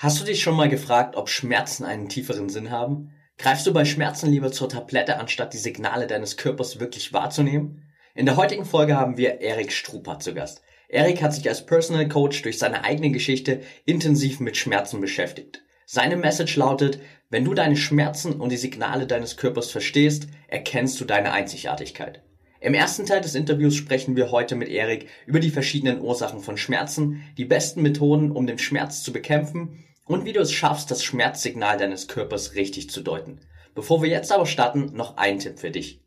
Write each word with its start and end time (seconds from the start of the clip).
Hast 0.00 0.20
du 0.20 0.24
dich 0.24 0.40
schon 0.40 0.54
mal 0.54 0.68
gefragt, 0.68 1.16
ob 1.16 1.28
Schmerzen 1.28 1.84
einen 1.84 2.08
tieferen 2.08 2.48
Sinn 2.48 2.70
haben? 2.70 3.10
Greifst 3.36 3.66
du 3.66 3.72
bei 3.72 3.84
Schmerzen 3.84 4.30
lieber 4.30 4.52
zur 4.52 4.68
Tablette, 4.68 5.18
anstatt 5.18 5.52
die 5.52 5.58
Signale 5.58 6.06
deines 6.06 6.36
Körpers 6.36 6.78
wirklich 6.78 7.12
wahrzunehmen? 7.12 7.82
In 8.14 8.24
der 8.24 8.36
heutigen 8.36 8.64
Folge 8.64 8.94
haben 8.94 9.16
wir 9.16 9.40
Erik 9.40 9.72
Strupa 9.72 10.20
zu 10.20 10.34
Gast. 10.34 10.62
Erik 10.88 11.20
hat 11.20 11.34
sich 11.34 11.48
als 11.48 11.66
Personal 11.66 12.06
Coach 12.06 12.42
durch 12.42 12.60
seine 12.60 12.84
eigene 12.84 13.10
Geschichte 13.10 13.62
intensiv 13.86 14.38
mit 14.38 14.56
Schmerzen 14.56 15.00
beschäftigt. 15.00 15.64
Seine 15.84 16.14
Message 16.16 16.54
lautet, 16.54 17.00
wenn 17.28 17.44
du 17.44 17.54
deine 17.54 17.76
Schmerzen 17.76 18.34
und 18.34 18.52
die 18.52 18.56
Signale 18.56 19.08
deines 19.08 19.36
Körpers 19.36 19.72
verstehst, 19.72 20.28
erkennst 20.46 21.00
du 21.00 21.06
deine 21.06 21.32
Einzigartigkeit. 21.32 22.22
Im 22.60 22.74
ersten 22.74 23.04
Teil 23.04 23.20
des 23.20 23.34
Interviews 23.34 23.74
sprechen 23.74 24.14
wir 24.14 24.30
heute 24.30 24.54
mit 24.54 24.68
Erik 24.68 25.08
über 25.26 25.40
die 25.40 25.50
verschiedenen 25.50 26.00
Ursachen 26.00 26.38
von 26.38 26.56
Schmerzen, 26.56 27.24
die 27.36 27.44
besten 27.44 27.82
Methoden, 27.82 28.30
um 28.30 28.46
den 28.46 28.58
Schmerz 28.58 29.02
zu 29.02 29.12
bekämpfen 29.12 29.84
und 30.08 30.24
wie 30.24 30.32
du 30.32 30.40
es 30.40 30.52
schaffst, 30.52 30.90
das 30.90 31.04
Schmerzsignal 31.04 31.76
deines 31.76 32.08
Körpers 32.08 32.54
richtig 32.54 32.90
zu 32.90 33.02
deuten. 33.02 33.40
Bevor 33.74 34.02
wir 34.02 34.08
jetzt 34.08 34.32
aber 34.32 34.46
starten, 34.46 34.92
noch 34.94 35.18
ein 35.18 35.38
Tipp 35.38 35.60
für 35.60 35.70
dich. 35.70 36.00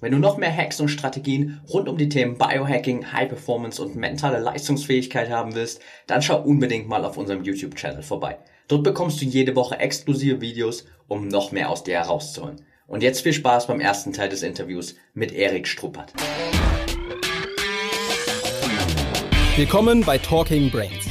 Wenn 0.00 0.12
du 0.12 0.18
noch 0.18 0.38
mehr 0.38 0.54
Hacks 0.54 0.80
und 0.80 0.88
Strategien 0.88 1.60
rund 1.68 1.88
um 1.88 1.98
die 1.98 2.08
Themen 2.08 2.38
Biohacking, 2.38 3.12
High 3.12 3.28
Performance 3.28 3.82
und 3.82 3.96
mentale 3.96 4.38
Leistungsfähigkeit 4.38 5.30
haben 5.30 5.54
willst, 5.54 5.80
dann 6.06 6.22
schau 6.22 6.40
unbedingt 6.40 6.88
mal 6.88 7.04
auf 7.04 7.16
unserem 7.16 7.42
YouTube-Channel 7.42 8.02
vorbei. 8.02 8.38
Dort 8.68 8.84
bekommst 8.84 9.20
du 9.20 9.24
jede 9.24 9.56
Woche 9.56 9.78
exklusive 9.78 10.40
Videos, 10.40 10.86
um 11.08 11.28
noch 11.28 11.50
mehr 11.50 11.70
aus 11.70 11.82
dir 11.82 11.98
herauszuholen. 11.98 12.64
Und 12.86 13.02
jetzt 13.02 13.22
viel 13.22 13.32
Spaß 13.32 13.66
beim 13.66 13.80
ersten 13.80 14.12
Teil 14.12 14.28
des 14.28 14.42
Interviews 14.42 14.96
mit 15.12 15.32
Erik 15.32 15.66
Struppert. 15.66 16.12
Willkommen 19.56 20.02
bei 20.04 20.18
Talking 20.18 20.70
Brains. 20.70 21.10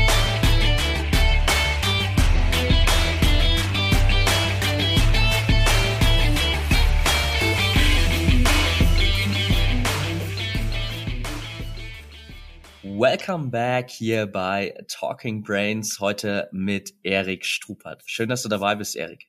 Welcome 13.01 13.49
back 13.49 13.89
hier 13.89 14.27
bei 14.27 14.77
Talking 14.87 15.41
Brains, 15.41 15.99
heute 15.99 16.47
mit 16.51 16.93
Erik 17.01 17.47
Strupert. 17.47 18.03
Schön, 18.05 18.29
dass 18.29 18.43
du 18.43 18.47
dabei 18.47 18.75
bist, 18.75 18.95
Erik. 18.95 19.25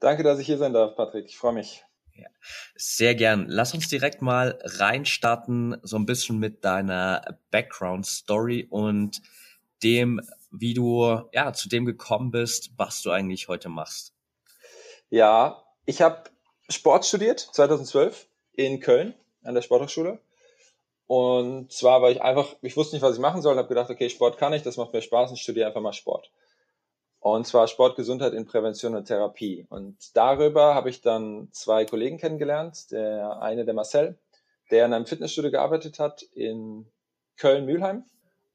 Danke, 0.00 0.22
dass 0.22 0.38
ich 0.38 0.46
hier 0.46 0.56
sein 0.56 0.72
darf, 0.72 0.96
Patrick. 0.96 1.26
Ich 1.26 1.36
freue 1.36 1.52
mich. 1.52 1.84
Ja, 2.14 2.28
sehr 2.74 3.14
gern. 3.14 3.44
Lass 3.50 3.74
uns 3.74 3.86
direkt 3.88 4.22
mal 4.22 4.58
reinstarten, 4.62 5.76
so 5.82 5.98
ein 5.98 6.06
bisschen 6.06 6.38
mit 6.38 6.64
deiner 6.64 7.38
Background 7.50 8.06
Story 8.06 8.66
und 8.70 9.20
dem, 9.82 10.22
wie 10.50 10.72
du 10.72 11.28
ja 11.34 11.52
zu 11.52 11.68
dem 11.68 11.84
gekommen 11.84 12.30
bist, 12.30 12.70
was 12.78 13.02
du 13.02 13.10
eigentlich 13.10 13.46
heute 13.46 13.68
machst. 13.68 14.14
Ja, 15.10 15.62
ich 15.84 16.00
habe 16.00 16.30
Sport 16.70 17.04
studiert 17.04 17.40
2012 17.40 18.26
in 18.54 18.80
Köln 18.80 19.12
an 19.42 19.54
der 19.54 19.60
Sporthochschule 19.60 20.18
und 21.14 21.70
zwar, 21.70 22.00
weil 22.00 22.12
ich 22.12 22.22
einfach, 22.22 22.56
ich 22.62 22.74
wusste 22.74 22.96
nicht, 22.96 23.02
was 23.02 23.16
ich 23.16 23.20
machen 23.20 23.42
soll 23.42 23.52
und 23.52 23.58
habe 23.58 23.68
gedacht, 23.68 23.90
okay, 23.90 24.08
Sport 24.08 24.38
kann 24.38 24.54
ich, 24.54 24.62
das 24.62 24.78
macht 24.78 24.94
mir 24.94 25.02
Spaß 25.02 25.28
und 25.28 25.36
ich 25.36 25.42
studiere 25.42 25.66
einfach 25.66 25.82
mal 25.82 25.92
Sport. 25.92 26.32
Und 27.20 27.46
zwar 27.46 27.68
Sport, 27.68 27.96
Gesundheit 27.96 28.32
in 28.32 28.46
Prävention 28.46 28.94
und 28.94 29.04
Therapie. 29.04 29.66
Und 29.68 30.16
darüber 30.16 30.74
habe 30.74 30.88
ich 30.88 31.02
dann 31.02 31.50
zwei 31.52 31.84
Kollegen 31.84 32.16
kennengelernt. 32.16 32.92
Der 32.92 33.42
eine, 33.42 33.66
der 33.66 33.74
Marcel, 33.74 34.18
der 34.70 34.86
in 34.86 34.94
einem 34.94 35.04
Fitnessstudio 35.04 35.50
gearbeitet 35.50 35.98
hat 35.98 36.22
in 36.22 36.86
Köln-Mühlheim. 37.36 38.06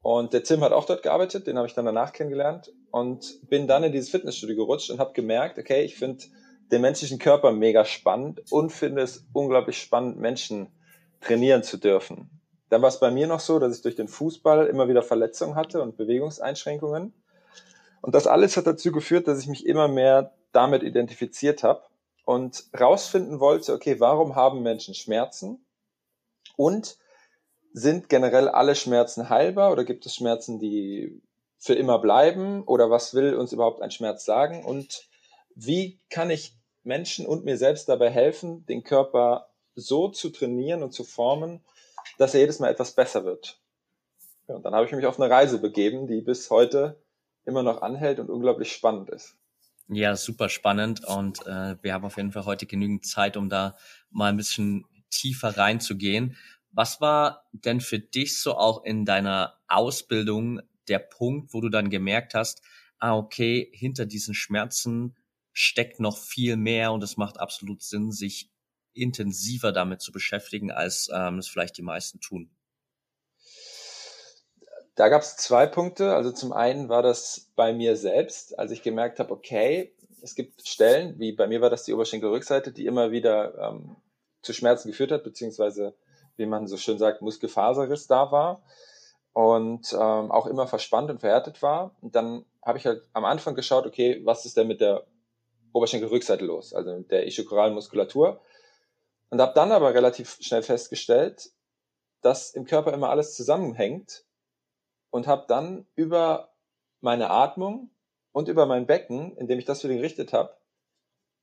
Und 0.02 0.32
der 0.32 0.42
Tim 0.42 0.64
hat 0.64 0.72
auch 0.72 0.84
dort 0.84 1.04
gearbeitet, 1.04 1.46
den 1.46 1.58
habe 1.58 1.68
ich 1.68 1.74
dann 1.74 1.86
danach 1.86 2.12
kennengelernt 2.12 2.72
und 2.90 3.38
bin 3.48 3.68
dann 3.68 3.84
in 3.84 3.92
dieses 3.92 4.10
Fitnessstudio 4.10 4.56
gerutscht 4.56 4.90
und 4.90 4.98
habe 4.98 5.12
gemerkt, 5.12 5.60
okay, 5.60 5.82
ich 5.82 5.94
finde 5.94 6.24
den 6.72 6.80
menschlichen 6.80 7.20
Körper 7.20 7.52
mega 7.52 7.84
spannend 7.84 8.42
und 8.50 8.72
finde 8.72 9.02
es 9.02 9.28
unglaublich 9.32 9.80
spannend, 9.80 10.18
Menschen 10.18 10.72
trainieren 11.20 11.62
zu 11.62 11.76
dürfen. 11.76 12.37
Dann 12.68 12.82
war 12.82 12.88
es 12.88 13.00
bei 13.00 13.10
mir 13.10 13.26
noch 13.26 13.40
so, 13.40 13.58
dass 13.58 13.76
ich 13.76 13.82
durch 13.82 13.96
den 13.96 14.08
Fußball 14.08 14.66
immer 14.66 14.88
wieder 14.88 15.02
Verletzungen 15.02 15.54
hatte 15.54 15.82
und 15.82 15.96
Bewegungseinschränkungen. 15.96 17.12
Und 18.00 18.14
das 18.14 18.26
alles 18.26 18.56
hat 18.56 18.66
dazu 18.66 18.92
geführt, 18.92 19.26
dass 19.26 19.40
ich 19.40 19.48
mich 19.48 19.66
immer 19.66 19.88
mehr 19.88 20.32
damit 20.52 20.82
identifiziert 20.82 21.62
habe 21.62 21.82
und 22.24 22.64
rausfinden 22.78 23.40
wollte, 23.40 23.72
okay, 23.72 24.00
warum 24.00 24.36
haben 24.36 24.62
Menschen 24.62 24.94
Schmerzen? 24.94 25.64
Und 26.56 26.98
sind 27.72 28.08
generell 28.08 28.48
alle 28.48 28.74
Schmerzen 28.74 29.28
heilbar 29.30 29.72
oder 29.72 29.84
gibt 29.84 30.06
es 30.06 30.14
Schmerzen, 30.14 30.58
die 30.58 31.22
für 31.58 31.74
immer 31.74 31.98
bleiben? 31.98 32.62
Oder 32.64 32.90
was 32.90 33.14
will 33.14 33.34
uns 33.34 33.52
überhaupt 33.52 33.82
ein 33.82 33.90
Schmerz 33.90 34.24
sagen? 34.24 34.64
Und 34.64 35.08
wie 35.54 35.98
kann 36.10 36.30
ich 36.30 36.54
Menschen 36.84 37.26
und 37.26 37.44
mir 37.44 37.56
selbst 37.56 37.88
dabei 37.88 38.10
helfen, 38.10 38.64
den 38.66 38.84
Körper 38.84 39.48
so 39.74 40.08
zu 40.08 40.30
trainieren 40.30 40.82
und 40.82 40.92
zu 40.92 41.04
formen, 41.04 41.60
dass 42.18 42.34
er 42.34 42.40
jedes 42.40 42.58
Mal 42.58 42.70
etwas 42.70 42.94
besser 42.94 43.24
wird. 43.24 43.60
Ja, 44.46 44.56
und 44.56 44.64
dann 44.64 44.74
habe 44.74 44.86
ich 44.86 44.92
mich 44.92 45.06
auf 45.06 45.18
eine 45.18 45.30
Reise 45.30 45.58
begeben, 45.58 46.06
die 46.06 46.20
bis 46.20 46.50
heute 46.50 47.02
immer 47.44 47.62
noch 47.62 47.80
anhält 47.80 48.18
und 48.18 48.28
unglaublich 48.28 48.72
spannend 48.72 49.08
ist. 49.08 49.36
Ja, 49.88 50.16
super 50.16 50.50
spannend 50.50 51.04
und 51.06 51.46
äh, 51.46 51.76
wir 51.82 51.94
haben 51.94 52.04
auf 52.04 52.18
jeden 52.18 52.32
Fall 52.32 52.44
heute 52.44 52.66
genügend 52.66 53.06
Zeit, 53.06 53.38
um 53.38 53.48
da 53.48 53.76
mal 54.10 54.28
ein 54.28 54.36
bisschen 54.36 54.84
tiefer 55.08 55.56
reinzugehen. 55.56 56.36
Was 56.72 57.00
war 57.00 57.48
denn 57.52 57.80
für 57.80 57.98
dich 57.98 58.38
so 58.38 58.56
auch 58.56 58.84
in 58.84 59.06
deiner 59.06 59.58
Ausbildung 59.66 60.60
der 60.88 60.98
Punkt, 60.98 61.54
wo 61.54 61.62
du 61.62 61.70
dann 61.70 61.88
gemerkt 61.88 62.34
hast, 62.34 62.60
ah, 62.98 63.16
okay, 63.16 63.70
hinter 63.72 64.04
diesen 64.04 64.34
Schmerzen 64.34 65.16
steckt 65.52 66.00
noch 66.00 66.18
viel 66.18 66.56
mehr 66.56 66.92
und 66.92 67.02
es 67.02 67.16
macht 67.16 67.40
absolut 67.40 67.82
Sinn, 67.82 68.12
sich 68.12 68.50
intensiver 69.00 69.72
damit 69.72 70.00
zu 70.00 70.12
beschäftigen, 70.12 70.70
als 70.70 71.10
ähm, 71.14 71.38
es 71.38 71.48
vielleicht 71.48 71.76
die 71.76 71.82
meisten 71.82 72.20
tun? 72.20 72.50
Da 74.94 75.08
gab 75.08 75.22
es 75.22 75.36
zwei 75.36 75.66
Punkte. 75.66 76.14
Also 76.14 76.32
zum 76.32 76.52
einen 76.52 76.88
war 76.88 77.02
das 77.02 77.52
bei 77.54 77.72
mir 77.72 77.96
selbst, 77.96 78.58
als 78.58 78.72
ich 78.72 78.82
gemerkt 78.82 79.20
habe, 79.20 79.32
okay, 79.32 79.94
es 80.22 80.34
gibt 80.34 80.66
Stellen, 80.66 81.18
wie 81.18 81.32
bei 81.32 81.46
mir 81.46 81.60
war 81.60 81.70
das 81.70 81.84
die 81.84 81.94
Oberschenkelrückseite, 81.94 82.72
die 82.72 82.86
immer 82.86 83.12
wieder 83.12 83.56
ähm, 83.58 83.96
zu 84.42 84.52
Schmerzen 84.52 84.88
geführt 84.88 85.12
hat, 85.12 85.22
beziehungsweise, 85.22 85.94
wie 86.36 86.46
man 86.46 86.66
so 86.66 86.76
schön 86.76 86.98
sagt, 86.98 87.22
Muskelfaserriss 87.22 88.08
da 88.08 88.32
war 88.32 88.62
und 89.32 89.92
ähm, 89.92 90.32
auch 90.32 90.46
immer 90.46 90.66
verspannt 90.66 91.10
und 91.10 91.20
verhärtet 91.20 91.62
war. 91.62 91.94
Und 92.00 92.16
dann 92.16 92.44
habe 92.60 92.78
ich 92.78 92.86
halt 92.86 93.02
am 93.12 93.24
Anfang 93.24 93.54
geschaut, 93.54 93.86
okay, 93.86 94.20
was 94.24 94.44
ist 94.44 94.56
denn 94.56 94.66
mit 94.66 94.80
der 94.80 95.06
Oberschenkelrückseite 95.72 96.44
los, 96.44 96.74
also 96.74 96.92
mit 96.96 97.10
der 97.10 97.26
ischokoralen 97.26 97.74
Muskulatur. 97.74 98.40
Und 99.30 99.40
habe 99.40 99.52
dann 99.54 99.72
aber 99.72 99.92
relativ 99.94 100.38
schnell 100.40 100.62
festgestellt, 100.62 101.50
dass 102.22 102.50
im 102.52 102.64
Körper 102.64 102.92
immer 102.92 103.10
alles 103.10 103.34
zusammenhängt 103.34 104.24
und 105.10 105.26
habe 105.26 105.44
dann 105.48 105.86
über 105.94 106.52
meine 107.00 107.30
Atmung 107.30 107.90
und 108.32 108.48
über 108.48 108.66
mein 108.66 108.86
Becken, 108.86 109.36
indem 109.36 109.58
ich 109.58 109.64
das 109.64 109.84
wieder 109.84 109.94
gerichtet 109.94 110.32
habe, 110.32 110.56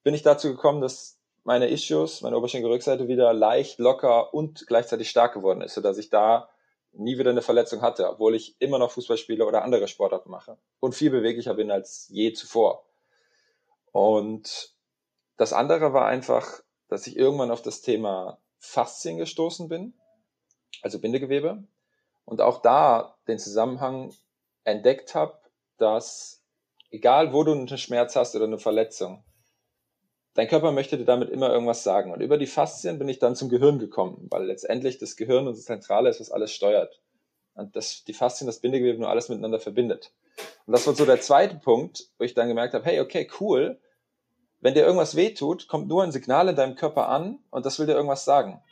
bin 0.03 0.13
ich 0.13 0.24
dazu 0.24 0.50
gekommen, 0.50 0.81
dass 0.81 1.19
meine 1.44 1.69
Issues, 1.69 2.22
meine 2.22 2.38
Oberschenkelrückseite 2.38 3.07
wieder 3.07 3.34
leicht, 3.34 3.79
locker 3.79 4.34
und 4.34 4.66
gleichzeitig 4.68 5.09
stark 5.09 5.34
geworden 5.34 5.62
ist, 5.62 5.75
sodass 5.75 5.97
ich 5.97 6.09
da 6.09 6.50
nie 6.91 7.18
wieder 7.18 7.29
eine 7.29 7.41
Verletzung 7.41 7.81
hatte, 7.81 8.09
obwohl 8.09 8.35
ich 8.35 8.56
immer 8.59 8.79
noch 8.79 8.91
Fußball 8.91 9.18
spiele 9.18 9.45
oder 9.45 9.63
andere 9.63 9.88
Sportarten 9.88 10.31
mache 10.31 10.57
und 10.79 10.95
viel 10.95 11.12
beweglicher 11.12 11.53
bin 11.53 11.72
als 11.72 12.07
je 12.09 12.34
zuvor. 12.34 12.85
Und 13.91 14.74
das 15.38 15.54
andere 15.54 15.94
war 15.94 16.07
einfach 16.07 16.62
dass 16.87 17.07
ich 17.07 17.17
irgendwann 17.17 17.51
auf 17.51 17.61
das 17.61 17.81
Thema 17.81 18.39
Faszien 18.59 19.17
gestoßen 19.17 19.67
bin, 19.69 19.93
also 20.81 20.99
Bindegewebe, 20.99 21.63
und 22.25 22.41
auch 22.41 22.61
da 22.61 23.17
den 23.27 23.39
Zusammenhang 23.39 24.13
entdeckt 24.63 25.15
habe, 25.15 25.37
dass 25.77 26.43
egal 26.91 27.33
wo 27.33 27.43
du 27.43 27.51
einen 27.51 27.77
Schmerz 27.77 28.15
hast 28.15 28.35
oder 28.35 28.45
eine 28.45 28.57
Verletzung, 28.57 29.23
dein 30.33 30.47
Körper 30.47 30.71
möchte 30.71 30.97
dir 30.97 31.05
damit 31.05 31.29
immer 31.29 31.51
irgendwas 31.51 31.83
sagen. 31.83 32.11
Und 32.11 32.21
über 32.21 32.37
die 32.37 32.47
Faszien 32.47 32.99
bin 32.99 33.09
ich 33.09 33.19
dann 33.19 33.35
zum 33.35 33.49
Gehirn 33.49 33.79
gekommen, 33.79 34.27
weil 34.29 34.45
letztendlich 34.45 34.97
das 34.97 35.15
Gehirn 35.15 35.47
unsere 35.47 35.65
Zentrale 35.65 36.09
ist, 36.09 36.19
was 36.19 36.31
alles 36.31 36.51
steuert. 36.51 37.01
Und 37.53 37.75
das, 37.75 38.03
die 38.03 38.13
Faszien, 38.13 38.47
das 38.47 38.59
Bindegewebe 38.59 38.99
nur 38.99 39.09
alles 39.09 39.29
miteinander 39.29 39.59
verbindet. 39.59 40.11
Und 40.65 40.73
das 40.73 40.85
war 40.87 40.93
so 40.93 41.05
der 41.05 41.21
zweite 41.21 41.55
Punkt, 41.55 42.09
wo 42.17 42.25
ich 42.25 42.33
dann 42.33 42.49
gemerkt 42.49 42.73
habe, 42.73 42.85
hey, 42.85 42.99
okay, 42.99 43.29
cool, 43.39 43.79
wenn 44.65 44.73
dir 44.73 44.83
irgendwas 44.83 45.15
wehtut, 45.15 45.67
kommt 45.67 45.88
nur 45.88 46.01
ein 46.01 46.12
Signal 46.12 46.50
in 46.50 46.56
deinem 46.56 46.73
Körper 46.73 47.07
an 47.07 47.38
und 47.51 47.67
das 47.67 47.77
will 47.77 47.85
dir 47.85 47.94
irgendwas 47.94 48.25
sagen. 48.25 48.63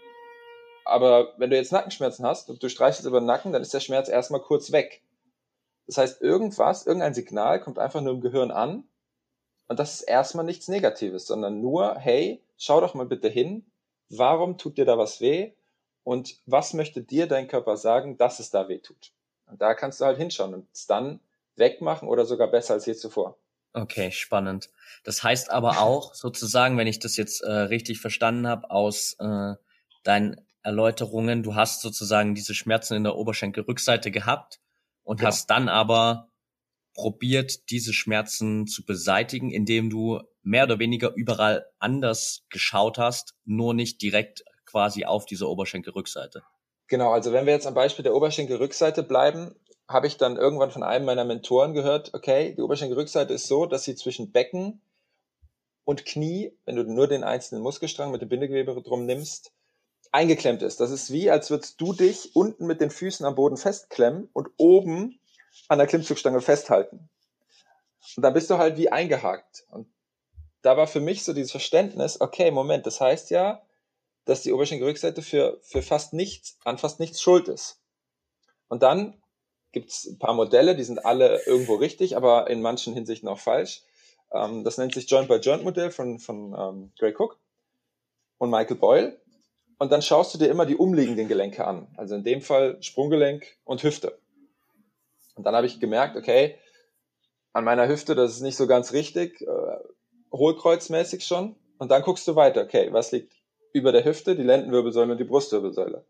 Aber 0.86 1.36
wenn 1.38 1.52
du 1.52 1.56
jetzt 1.56 1.72
Nackenschmerzen 1.72 2.26
hast 2.26 2.50
und 2.50 2.64
du 2.64 2.68
streichelst 2.68 3.06
über 3.06 3.20
den 3.22 3.28
Nacken, 3.28 3.54
dann 3.54 3.62
ist 3.62 3.76
der 3.76 3.80
Schmerz 3.80 4.10
erstmal 4.10 4.42
kurz 4.42 4.72
weg. 4.72 5.04
Das 5.86 6.00
heißt, 6.00 6.20
irgendwas, 6.20 6.88
irgendein 6.88 7.14
Signal 7.14 7.62
kommt 7.62 7.78
einfach 7.78 8.02
nur 8.02 8.12
im 8.14 8.22
Gehirn 8.22 8.50
an 8.50 8.86
Und 9.68 9.78
das 9.78 9.94
ist 9.94 10.02
erstmal 10.02 10.46
nichts 10.46 10.68
Negatives, 10.68 11.28
sondern 11.28 11.62
nur, 11.62 11.94
hey, 12.00 12.42
schau 12.58 12.82
doch 12.82 12.96
mal 12.96 13.06
bitte 13.06 13.30
hin, 13.30 13.64
warum 14.10 14.58
tut 14.58 14.80
dir 14.80 14.86
da 14.86 14.98
was 14.98 15.22
weh 15.22 15.54
und 16.04 16.40
was 16.48 16.74
möchte 16.74 17.04
dir 17.04 17.28
dein 17.28 17.48
Körper 17.48 17.78
sagen, 17.78 18.18
dass 18.18 18.40
es 18.40 18.50
da 18.50 18.68
weh 18.68 18.80
tut. 18.80 19.12
Und 19.46 19.62
da 19.62 19.76
kannst 19.76 20.02
du 20.02 20.06
halt 20.06 20.18
hinschauen 20.18 20.56
und 20.56 20.68
es 20.74 20.88
dann 20.88 21.20
wegmachen 21.56 22.08
oder 22.08 22.26
sogar 22.26 22.48
besser 22.48 22.74
als 22.74 22.88
je 22.88 22.96
zuvor. 22.96 23.38
Okay, 23.74 24.12
spannend. 24.12 24.70
Das 25.04 25.24
heißt 25.24 25.50
aber 25.50 25.80
auch 25.80 26.14
sozusagen, 26.16 26.78
wenn 26.78 26.88
ich 26.88 27.00
das 27.00 27.18
jetzt 27.18 27.42
äh, 27.42 27.52
richtig 27.52 28.00
verstanden 28.00 28.48
habe, 28.48 28.70
aus 28.70 29.16
äh, 29.20 29.56
deinen 30.04 30.42
Erläuterungen, 30.62 31.44
du 31.44 31.56
hast 31.56 31.82
sozusagen 31.82 32.36
diese 32.36 32.54
Schmerzen 32.54 32.96
in 32.96 33.04
der 33.04 33.16
Oberschenkelrückseite 33.16 34.12
gehabt 34.12 34.62
und 35.04 35.18
genau. 35.18 35.28
hast 35.28 35.50
dann 35.50 35.68
aber 35.68 36.30
probiert, 36.94 37.70
diese 37.70 37.94
Schmerzen 37.94 38.68
zu 38.68 38.86
beseitigen, 38.86 39.52
indem 39.52 39.90
du 39.90 40.22
mehr 40.44 40.66
oder 40.66 40.80
weniger 40.80 41.12
überall 41.16 41.66
anders 41.80 42.46
geschaut 42.50 42.98
hast, 42.98 43.34
nur 43.46 43.74
nicht 43.74 44.02
direkt 44.02 44.44
quasi 44.66 45.06
auf 45.06 45.26
dieser 45.26 45.50
Oberschenkelrückseite. 45.50 46.44
Genau, 46.88 47.12
also 47.12 47.34
wenn 47.34 47.46
wir 47.46 47.54
jetzt 47.54 47.66
am 47.66 47.74
Beispiel 47.74 48.04
der 48.04 48.14
Oberschenkelrückseite 48.14 49.04
bleiben, 49.04 49.56
habe 49.88 50.08
ich 50.08 50.18
dann 50.18 50.38
irgendwann 50.38 50.72
von 50.72 50.84
einem 50.84 51.06
meiner 51.06 51.26
Mentoren 51.26 51.74
gehört, 51.74 52.14
okay, 52.14 52.54
die 52.56 52.62
Oberschenkelrückseite 52.62 53.34
ist 53.34 53.48
so, 53.48 53.66
dass 53.66 53.84
sie 53.84 53.96
zwischen 53.96 54.32
Becken 54.32 54.82
und 55.84 56.06
Knie, 56.06 56.58
wenn 56.66 56.76
du 56.76 56.84
nur 56.84 57.08
den 57.08 57.24
einzelnen 57.24 57.62
Muskelstrang 57.64 58.12
mit 58.12 58.22
dem 58.22 58.30
Bindegewebe 58.30 58.82
drum 58.82 59.06
nimmst, 59.06 59.52
eingeklemmt 60.12 60.62
ist. 60.62 60.80
Das 60.80 60.92
ist 60.92 61.12
wie, 61.12 61.30
als 61.30 61.50
würdest 61.50 61.82
du 61.82 61.92
dich 61.94 62.36
unten 62.36 62.66
mit 62.66 62.80
den 62.80 62.92
Füßen 62.92 63.26
am 63.26 63.36
Boden 63.36 63.58
festklemmen 63.58 64.30
und 64.32 64.50
oben 64.58 65.20
an 65.68 65.80
der 65.80 65.88
Klimmzugstange 65.88 66.42
festhalten. 66.42 67.10
Und 68.16 68.24
dann 68.24 68.34
bist 68.34 68.50
du 68.50 68.58
halt 68.58 68.78
wie 68.78 68.92
eingehakt. 68.92 69.66
Und 69.70 69.88
da 70.62 70.78
war 70.78 70.88
für 70.88 71.00
mich 71.00 71.24
so 71.24 71.34
dieses 71.34 71.52
Verständnis, 71.52 72.22
okay, 72.22 72.52
Moment, 72.52 72.86
das 72.86 73.02
heißt 73.02 73.32
ja, 73.32 73.62
dass 74.26 74.42
die 74.42 74.54
Oberschenkelrückseite 74.54 75.22
für, 75.22 75.60
für 75.62 75.82
fast 75.82 76.14
nichts, 76.14 76.58
an 76.64 76.78
fast 76.78 77.00
nichts 77.00 77.22
schuld 77.22 77.48
ist. 77.48 77.82
Und 78.70 78.84
dann 78.84 79.22
gibt 79.74 79.90
es 79.90 80.06
ein 80.06 80.20
paar 80.20 80.34
Modelle, 80.34 80.76
die 80.76 80.84
sind 80.84 81.06
alle 81.06 81.42
irgendwo 81.46 81.76
richtig, 81.76 82.16
aber 82.16 82.50
in 82.50 82.62
manchen 82.62 82.94
Hinsichten 82.94 83.28
auch 83.28 83.40
falsch. 83.40 83.84
Ähm, 84.32 84.64
das 84.64 84.78
nennt 84.78 84.94
sich 84.94 85.10
Joint-by-Joint-Modell 85.10 85.92
von, 85.92 86.20
von 86.20 86.56
ähm, 86.58 86.92
Gray 86.98 87.14
Cook 87.18 87.38
und 88.38 88.50
Michael 88.50 88.78
Boyle. 88.78 89.18
Und 89.80 89.92
dann 89.92 90.02
schaust 90.02 90.34
du 90.34 90.38
dir 90.38 90.48
immer 90.48 90.66
die 90.66 90.78
umliegenden 90.78 91.28
Gelenke 91.28 91.66
an. 91.66 91.88
Also 91.98 92.16
in 92.16 92.24
dem 92.24 92.42
Fall 92.42 92.82
Sprunggelenk 92.82 93.58
und 93.66 93.84
Hüfte. 93.84 94.18
Und 95.36 95.46
dann 95.46 95.56
habe 95.56 95.68
ich 95.68 95.80
gemerkt, 95.80 96.16
okay, 96.16 96.56
an 97.52 97.66
meiner 97.66 97.88
Hüfte, 97.88 98.16
das 98.16 98.32
ist 98.32 98.42
nicht 98.42 98.56
so 98.56 98.68
ganz 98.68 98.94
richtig, 98.94 99.42
äh, 99.42 99.78
hohlkreuzmäßig 100.32 101.26
schon. 101.26 101.56
Und 101.80 101.90
dann 101.90 102.04
guckst 102.04 102.28
du 102.28 102.36
weiter, 102.36 102.62
okay, 102.62 102.94
was 102.94 103.12
liegt 103.12 103.34
über 103.74 103.92
der 103.92 104.06
Hüfte, 104.06 104.36
die 104.36 104.44
Lendenwirbelsäule 104.44 105.12
und 105.12 105.18
die 105.18 105.24
Brustwirbelsäule. 105.24 106.06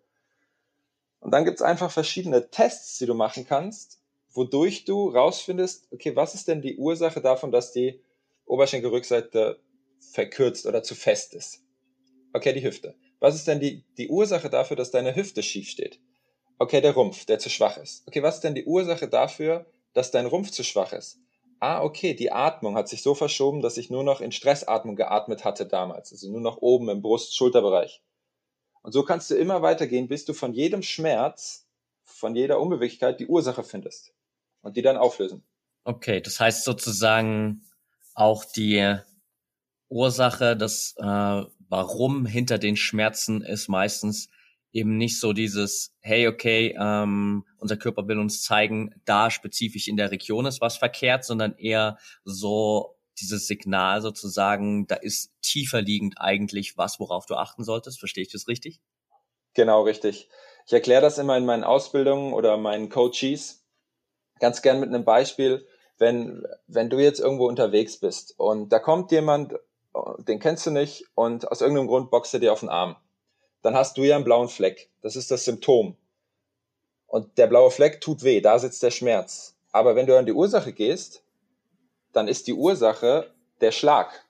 Und 1.23 1.31
dann 1.31 1.45
gibt's 1.45 1.61
einfach 1.61 1.89
verschiedene 1.89 2.49
Tests, 2.49 2.97
die 2.97 3.05
du 3.05 3.13
machen 3.13 3.47
kannst, 3.47 4.01
wodurch 4.33 4.83
du 4.83 5.07
rausfindest, 5.07 5.87
okay, 5.91 6.15
was 6.17 6.35
ist 6.35 6.49
denn 6.49 6.61
die 6.61 6.75
Ursache 6.75 7.21
davon, 7.21 7.51
dass 7.51 7.71
die 7.71 8.01
Oberschenkelrückseite 8.45 9.59
verkürzt 10.11 10.65
oder 10.65 10.83
zu 10.83 10.95
fest 10.95 11.33
ist? 11.33 11.63
Okay, 12.33 12.51
die 12.51 12.63
Hüfte. 12.63 12.95
Was 13.21 13.35
ist 13.35 13.47
denn 13.47 13.61
die, 13.61 13.85
die 13.97 14.09
Ursache 14.09 14.49
dafür, 14.49 14.75
dass 14.75 14.91
deine 14.91 15.15
Hüfte 15.15 15.43
schief 15.43 15.69
steht? 15.69 16.01
Okay, 16.59 16.81
der 16.81 16.93
Rumpf, 16.93 17.25
der 17.25 17.39
zu 17.39 17.49
schwach 17.49 17.77
ist. 17.77 18.05
Okay, 18.05 18.21
was 18.21 18.35
ist 18.35 18.43
denn 18.43 18.55
die 18.55 18.65
Ursache 18.65 19.07
dafür, 19.07 19.65
dass 19.93 20.11
dein 20.11 20.25
Rumpf 20.25 20.51
zu 20.51 20.63
schwach 20.63 20.91
ist? 20.91 21.19
Ah, 21.61 21.81
okay, 21.81 22.13
die 22.13 22.33
Atmung 22.33 22.75
hat 22.75 22.89
sich 22.89 23.01
so 23.01 23.15
verschoben, 23.15 23.61
dass 23.61 23.77
ich 23.77 23.89
nur 23.89 24.03
noch 24.03 24.19
in 24.19 24.33
Stressatmung 24.33 24.97
geatmet 24.97 25.45
hatte 25.45 25.65
damals. 25.65 26.11
Also 26.11 26.29
nur 26.29 26.41
noch 26.41 26.57
oben 26.57 26.89
im 26.89 27.01
Brust-Schulterbereich. 27.01 28.01
Und 28.83 28.91
so 28.91 29.03
kannst 29.03 29.31
du 29.31 29.35
immer 29.35 29.61
weitergehen, 29.61 30.07
bis 30.07 30.25
du 30.25 30.33
von 30.33 30.53
jedem 30.53 30.83
Schmerz, 30.83 31.67
von 32.03 32.35
jeder 32.35 32.59
Unbeweglichkeit 32.59 33.19
die 33.19 33.27
Ursache 33.27 33.63
findest. 33.63 34.13
Und 34.61 34.77
die 34.77 34.81
dann 34.81 34.97
auflösen. 34.97 35.43
Okay, 35.83 36.21
das 36.21 36.39
heißt 36.39 36.63
sozusagen 36.63 37.65
auch 38.13 38.45
die 38.45 38.97
Ursache, 39.89 40.55
das 40.55 40.95
äh, 40.97 41.43
Warum 41.73 42.27
hinter 42.27 42.59
den 42.59 42.77
Schmerzen 42.77 43.41
ist 43.41 43.67
meistens 43.67 44.29
eben 44.73 44.95
nicht 44.95 45.19
so 45.19 45.33
dieses, 45.33 45.95
hey, 46.01 46.27
okay, 46.27 46.77
ähm, 46.79 47.45
unser 47.57 47.77
Körper 47.77 48.07
will 48.07 48.19
uns 48.19 48.43
zeigen, 48.43 48.93
da 49.05 49.31
spezifisch 49.31 49.87
in 49.87 49.97
der 49.97 50.11
Region 50.11 50.45
ist 50.45 50.61
was 50.61 50.77
verkehrt, 50.77 51.25
sondern 51.25 51.55
eher 51.57 51.97
so 52.25 52.95
dieses 53.19 53.47
Signal 53.47 54.01
sozusagen, 54.01 54.87
da 54.87 54.95
ist 54.95 55.31
tiefer 55.41 55.81
liegend 55.81 56.15
eigentlich 56.17 56.77
was, 56.77 56.99
worauf 56.99 57.25
du 57.25 57.35
achten 57.35 57.63
solltest. 57.63 57.99
Verstehe 57.99 58.23
ich 58.23 58.31
das 58.31 58.47
richtig? 58.47 58.79
Genau, 59.53 59.83
richtig. 59.83 60.29
Ich 60.65 60.73
erkläre 60.73 61.01
das 61.01 61.17
immer 61.17 61.37
in 61.37 61.45
meinen 61.45 61.63
Ausbildungen 61.63 62.33
oder 62.33 62.57
meinen 62.57 62.89
Coaches 62.89 63.63
ganz 64.39 64.61
gern 64.61 64.79
mit 64.79 64.89
einem 64.89 65.05
Beispiel. 65.05 65.67
Wenn, 65.97 66.43
wenn 66.67 66.89
du 66.89 66.99
jetzt 66.99 67.19
irgendwo 67.19 67.47
unterwegs 67.47 67.99
bist 67.99 68.33
und 68.37 68.69
da 68.69 68.79
kommt 68.79 69.11
jemand, 69.11 69.53
den 70.19 70.39
kennst 70.39 70.65
du 70.65 70.71
nicht 70.71 71.05
und 71.13 71.51
aus 71.51 71.61
irgendeinem 71.61 71.87
Grund 71.87 72.09
boxt 72.09 72.33
er 72.33 72.39
dir 72.39 72.51
auf 72.51 72.61
den 72.61 72.69
Arm 72.69 72.95
dann 73.63 73.75
hast 73.75 73.97
du 73.97 74.03
ja 74.03 74.15
einen 74.15 74.25
blauen 74.25 74.49
Fleck. 74.49 74.91
Das 75.01 75.15
ist 75.15 75.31
das 75.31 75.45
Symptom. 75.45 75.97
Und 77.07 77.37
der 77.37 77.47
blaue 77.47 77.71
Fleck 77.71 78.01
tut 78.01 78.23
weh, 78.23 78.41
da 78.41 78.59
sitzt 78.59 78.83
der 78.83 78.91
Schmerz. 78.91 79.55
Aber 79.71 79.95
wenn 79.95 80.05
du 80.05 80.17
an 80.17 80.25
die 80.25 80.33
Ursache 80.33 80.73
gehst, 80.73 81.22
dann 82.13 82.27
ist 82.27 82.47
die 82.47 82.53
Ursache 82.53 83.33
der 83.61 83.71
Schlag. 83.71 84.25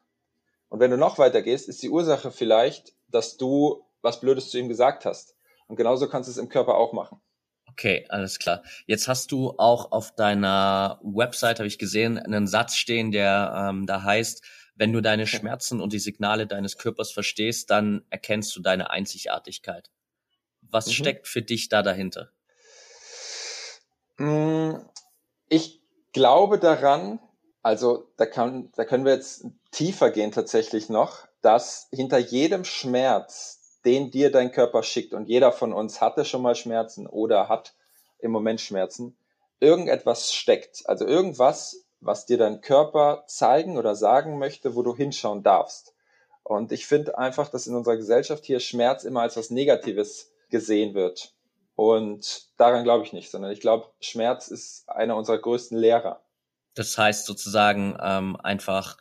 Und 0.69 0.79
wenn 0.79 0.91
du 0.91 0.97
noch 0.97 1.17
weiter 1.19 1.41
gehst, 1.41 1.69
ist 1.69 1.83
die 1.83 1.89
Ursache 1.89 2.31
vielleicht, 2.31 2.93
dass 3.07 3.37
du 3.37 3.85
was 4.01 4.19
Blödes 4.19 4.49
zu 4.49 4.57
ihm 4.57 4.69
gesagt 4.69 5.05
hast. 5.05 5.35
Und 5.67 5.75
genauso 5.75 6.09
kannst 6.09 6.27
du 6.27 6.31
es 6.31 6.37
im 6.37 6.49
Körper 6.49 6.75
auch 6.75 6.93
machen. 6.93 7.21
Okay, 7.69 8.05
alles 8.09 8.37
klar. 8.37 8.63
Jetzt 8.85 9.07
hast 9.07 9.31
du 9.31 9.55
auch 9.57 9.91
auf 9.91 10.13
deiner 10.15 10.99
Website, 11.01 11.59
habe 11.59 11.67
ich 11.67 11.79
gesehen, 11.79 12.19
einen 12.19 12.47
Satz 12.47 12.75
stehen, 12.75 13.11
der 13.11 13.69
ähm, 13.69 13.87
da 13.87 14.03
heißt, 14.03 14.43
wenn 14.75 14.93
du 14.93 15.01
deine 15.01 15.27
Schmerzen 15.27 15.81
und 15.81 15.93
die 15.93 15.99
Signale 15.99 16.47
deines 16.47 16.77
Körpers 16.77 17.11
verstehst, 17.11 17.69
dann 17.69 18.05
erkennst 18.09 18.55
du 18.55 18.61
deine 18.61 18.89
Einzigartigkeit. 18.89 19.89
Was 20.61 20.87
mhm. 20.87 20.91
steckt 20.91 21.27
für 21.27 21.41
dich 21.41 21.69
da 21.69 21.81
dahinter? 21.81 22.31
Mm, 24.17 24.75
ich 25.49 25.81
glaube 26.11 26.59
daran, 26.59 27.19
also 27.63 28.09
da, 28.17 28.25
kann, 28.25 28.71
da 28.75 28.83
können 28.83 29.05
wir 29.05 29.13
jetzt 29.13 29.45
tiefer 29.71 30.11
gehen 30.11 30.31
tatsächlich 30.31 30.89
noch, 30.89 31.25
dass 31.41 31.87
hinter 31.91 32.17
jedem 32.17 32.65
Schmerz, 32.65 33.79
den 33.85 34.11
dir 34.11 34.31
dein 34.31 34.51
Körper 34.51 34.83
schickt, 34.83 35.13
und 35.13 35.27
jeder 35.27 35.51
von 35.51 35.73
uns 35.73 36.01
hatte 36.01 36.25
schon 36.25 36.41
mal 36.41 36.55
Schmerzen 36.55 37.07
oder 37.07 37.47
hat 37.47 37.73
im 38.19 38.31
Moment 38.31 38.61
Schmerzen, 38.61 39.17
irgendetwas 39.59 40.33
steckt. 40.33 40.83
Also 40.85 41.05
irgendwas, 41.05 41.85
was 42.01 42.25
dir 42.25 42.37
dein 42.37 42.59
Körper 42.59 43.23
zeigen 43.27 43.77
oder 43.77 43.95
sagen 43.95 44.37
möchte, 44.37 44.75
wo 44.75 44.83
du 44.83 44.95
hinschauen 44.95 45.41
darfst. 45.41 45.93
Und 46.43 46.73
ich 46.73 46.85
finde 46.85 47.17
einfach, 47.17 47.47
dass 47.47 47.67
in 47.67 47.75
unserer 47.75 47.95
Gesellschaft 47.95 48.43
hier 48.43 48.59
Schmerz 48.59 49.05
immer 49.05 49.21
als 49.21 49.37
was 49.37 49.49
Negatives 49.49 50.33
gesehen 50.49 50.93
wird. 50.93 51.33
Und 51.75 52.49
daran 52.57 52.83
glaube 52.83 53.05
ich 53.05 53.13
nicht, 53.13 53.31
sondern 53.31 53.51
ich 53.51 53.61
glaube, 53.61 53.87
Schmerz 54.01 54.49
ist 54.49 54.87
einer 54.89 55.15
unserer 55.15 55.37
größten 55.37 55.77
Lehrer. 55.77 56.21
Das 56.75 56.97
heißt 56.97 57.25
sozusagen 57.25 57.97
ähm, 58.01 58.35
einfach, 58.37 58.97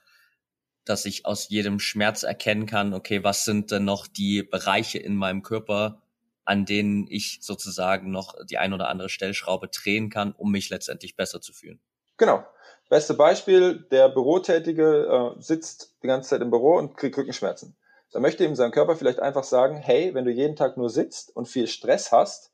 dass 0.84 1.04
ich 1.04 1.26
aus 1.26 1.48
jedem 1.48 1.78
Schmerz 1.78 2.22
erkennen 2.22 2.66
kann, 2.66 2.92
okay, 2.92 3.22
was 3.22 3.44
sind 3.44 3.70
denn 3.70 3.84
noch 3.84 4.06
die 4.06 4.42
Bereiche 4.42 4.98
in 4.98 5.16
meinem 5.16 5.42
Körper, 5.42 6.02
an 6.44 6.64
denen 6.64 7.06
ich 7.08 7.38
sozusagen 7.40 8.10
noch 8.10 8.34
die 8.44 8.58
ein 8.58 8.72
oder 8.72 8.88
andere 8.88 9.08
Stellschraube 9.08 9.68
drehen 9.68 10.10
kann, 10.10 10.32
um 10.32 10.50
mich 10.50 10.70
letztendlich 10.70 11.16
besser 11.16 11.40
zu 11.40 11.52
fühlen. 11.52 11.80
Genau. 12.16 12.44
Beste 12.88 13.14
Beispiel, 13.14 13.86
der 13.90 14.08
Bürotätige 14.08 15.34
äh, 15.38 15.40
sitzt 15.40 15.96
die 16.02 16.08
ganze 16.08 16.30
Zeit 16.30 16.42
im 16.42 16.50
Büro 16.50 16.76
und 16.76 16.96
kriegt 16.96 17.16
Rückenschmerzen. 17.16 17.76
Da 18.10 18.20
möchte 18.20 18.44
ihm 18.44 18.54
sein 18.54 18.72
Körper 18.72 18.96
vielleicht 18.96 19.20
einfach 19.20 19.44
sagen, 19.44 19.76
hey, 19.76 20.12
wenn 20.14 20.26
du 20.26 20.30
jeden 20.30 20.56
Tag 20.56 20.76
nur 20.76 20.90
sitzt 20.90 21.34
und 21.34 21.48
viel 21.48 21.66
Stress 21.66 22.12
hast, 22.12 22.52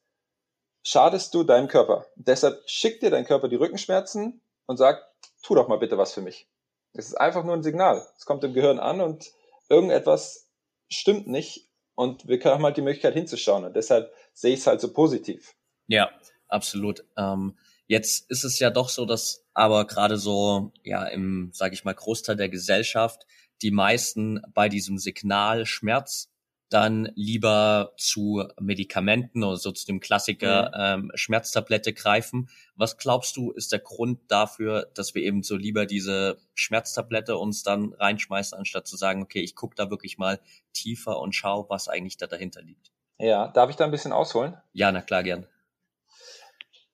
schadest 0.85 1.35
du 1.35 1.43
deinem 1.43 1.67
Körper. 1.67 2.07
Deshalb 2.15 2.63
schickt 2.67 3.03
dir 3.03 3.11
dein 3.11 3.25
Körper 3.25 3.49
die 3.49 3.57
Rückenschmerzen 3.57 4.41
und 4.69 4.77
sagt, 4.77 5.05
tu 5.43 5.57
doch 5.57 5.67
mal 5.67 5.79
bitte 5.79 5.99
was 5.99 6.13
für 6.13 6.21
mich. 6.21 6.49
Es 6.93 7.07
ist 7.07 7.17
einfach 7.17 7.43
nur 7.43 7.55
ein 7.55 7.65
Signal. 7.65 8.07
Es 8.17 8.25
kommt 8.25 8.45
im 8.45 8.55
Gehirn 8.55 8.79
an 8.79 9.01
und 9.01 9.33
irgendetwas 9.69 10.49
stimmt 10.89 11.27
nicht 11.27 11.69
und 11.97 12.29
wir 12.29 12.43
haben 12.45 12.65
halt 12.65 12.77
die 12.77 12.83
Möglichkeit 12.83 13.15
hinzuschauen 13.15 13.65
und 13.65 13.75
deshalb 13.75 14.13
sehe 14.33 14.55
ich 14.55 14.61
es 14.61 14.67
halt 14.69 14.81
so 14.81 14.93
positiv. 14.93 15.57
Ja, 15.89 16.11
absolut. 16.47 17.05
Ähm, 17.17 17.57
Jetzt 17.89 18.31
ist 18.31 18.45
es 18.45 18.59
ja 18.59 18.69
doch 18.69 18.91
so, 18.91 19.07
dass 19.07 19.47
aber 19.55 19.87
gerade 19.87 20.19
so, 20.19 20.73
ja, 20.85 21.05
im, 21.07 21.51
sage 21.55 21.73
ich 21.73 21.85
mal, 21.85 21.95
Großteil 21.95 22.37
der 22.37 22.51
Gesellschaft 22.51 23.27
die 23.63 23.71
meisten 23.71 24.43
bei 24.53 24.69
diesem 24.69 24.99
Signal 24.99 25.65
Schmerz 25.65 26.31
dann 26.69 27.11
lieber 27.15 27.93
zu 27.97 28.45
Medikamenten 28.61 29.43
oder 29.43 29.57
so 29.57 29.73
zu 29.73 29.87
dem 29.87 30.01
Klassiker 30.01 30.69
mhm. 30.69 31.09
ähm, 31.09 31.13
Schmerztablette 31.15 31.93
greifen. 31.93 32.49
Was 32.77 32.99
glaubst 32.99 33.37
du, 33.37 33.53
ist 33.53 33.73
der 33.73 33.79
Grund 33.79 34.21
dafür, 34.29 34.91
dass 34.95 35.15
wir 35.15 35.23
eben 35.23 35.43
so 35.43 35.57
lieber 35.57 35.87
diese 35.87 36.39
Schmerztablette 36.55 37.37
uns 37.37 37.63
dann 37.63 37.95
reinschmeißen, 37.95 38.57
anstatt 38.57 38.87
zu 38.87 38.97
sagen, 38.97 39.23
okay, 39.23 39.41
ich 39.41 39.55
gucke 39.55 39.77
da 39.77 39.91
wirklich 39.91 40.19
mal 40.19 40.41
tiefer 40.73 41.21
und 41.21 41.35
schau, 41.35 41.67
was 41.69 41.89
eigentlich 41.89 42.17
da 42.17 42.27
dahinter 42.27 42.63
liegt? 42.63 42.93
Ja, 43.19 43.49
darf 43.49 43.71
ich 43.71 43.77
da 43.77 43.85
ein 43.85 43.91
bisschen 43.91 44.13
ausholen? 44.13 44.57
Ja, 44.73 44.93
na 44.93 45.03
klar, 45.03 45.23
gern. 45.23 45.47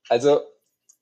Also 0.08 0.40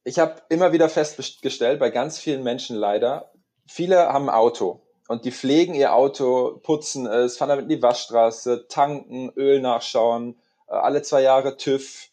ich 0.04 0.18
habe 0.18 0.42
immer 0.48 0.72
wieder 0.72 0.88
festgestellt, 0.88 1.78
bei 1.78 1.90
ganz 1.90 2.18
vielen 2.18 2.42
Menschen 2.42 2.76
leider, 2.76 3.32
viele 3.66 3.98
haben 4.12 4.28
ein 4.28 4.34
Auto 4.34 4.81
und 5.08 5.24
die 5.24 5.32
pflegen 5.32 5.74
ihr 5.74 5.94
Auto, 5.94 6.60
putzen 6.62 7.06
es, 7.06 7.36
fahren 7.36 7.48
damit 7.50 7.64
in 7.64 7.68
die 7.68 7.82
Waschstraße, 7.82 8.66
tanken, 8.68 9.32
Öl 9.36 9.60
nachschauen, 9.60 10.36
äh, 10.68 10.74
alle 10.74 11.02
zwei 11.02 11.22
Jahre 11.22 11.56
TÜV 11.56 12.08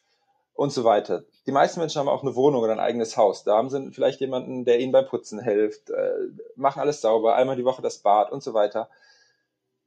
und 0.54 0.72
so 0.72 0.84
weiter. 0.84 1.24
Die 1.46 1.52
meisten 1.52 1.80
Menschen 1.80 2.00
haben 2.00 2.10
auch 2.10 2.24
eine 2.24 2.36
Wohnung 2.36 2.62
oder 2.62 2.74
ein 2.74 2.80
eigenes 2.80 3.18
Haus. 3.18 3.44
Da 3.44 3.56
haben 3.56 3.70
sie 3.70 3.92
vielleicht 3.92 4.20
jemanden, 4.20 4.66
der 4.66 4.80
ihnen 4.80 4.92
beim 4.92 5.08
Putzen 5.08 5.42
hilft, 5.42 5.90
äh, 5.90 6.12
machen 6.56 6.80
alles 6.82 7.02
sauber, 7.02 7.36
einmal 7.36 7.56
die 7.56 7.66
Woche 7.66 7.82
das 7.82 8.00
Bad 8.00 8.32
und 8.32 8.44
so 8.44 8.54
weiter. 8.54 8.90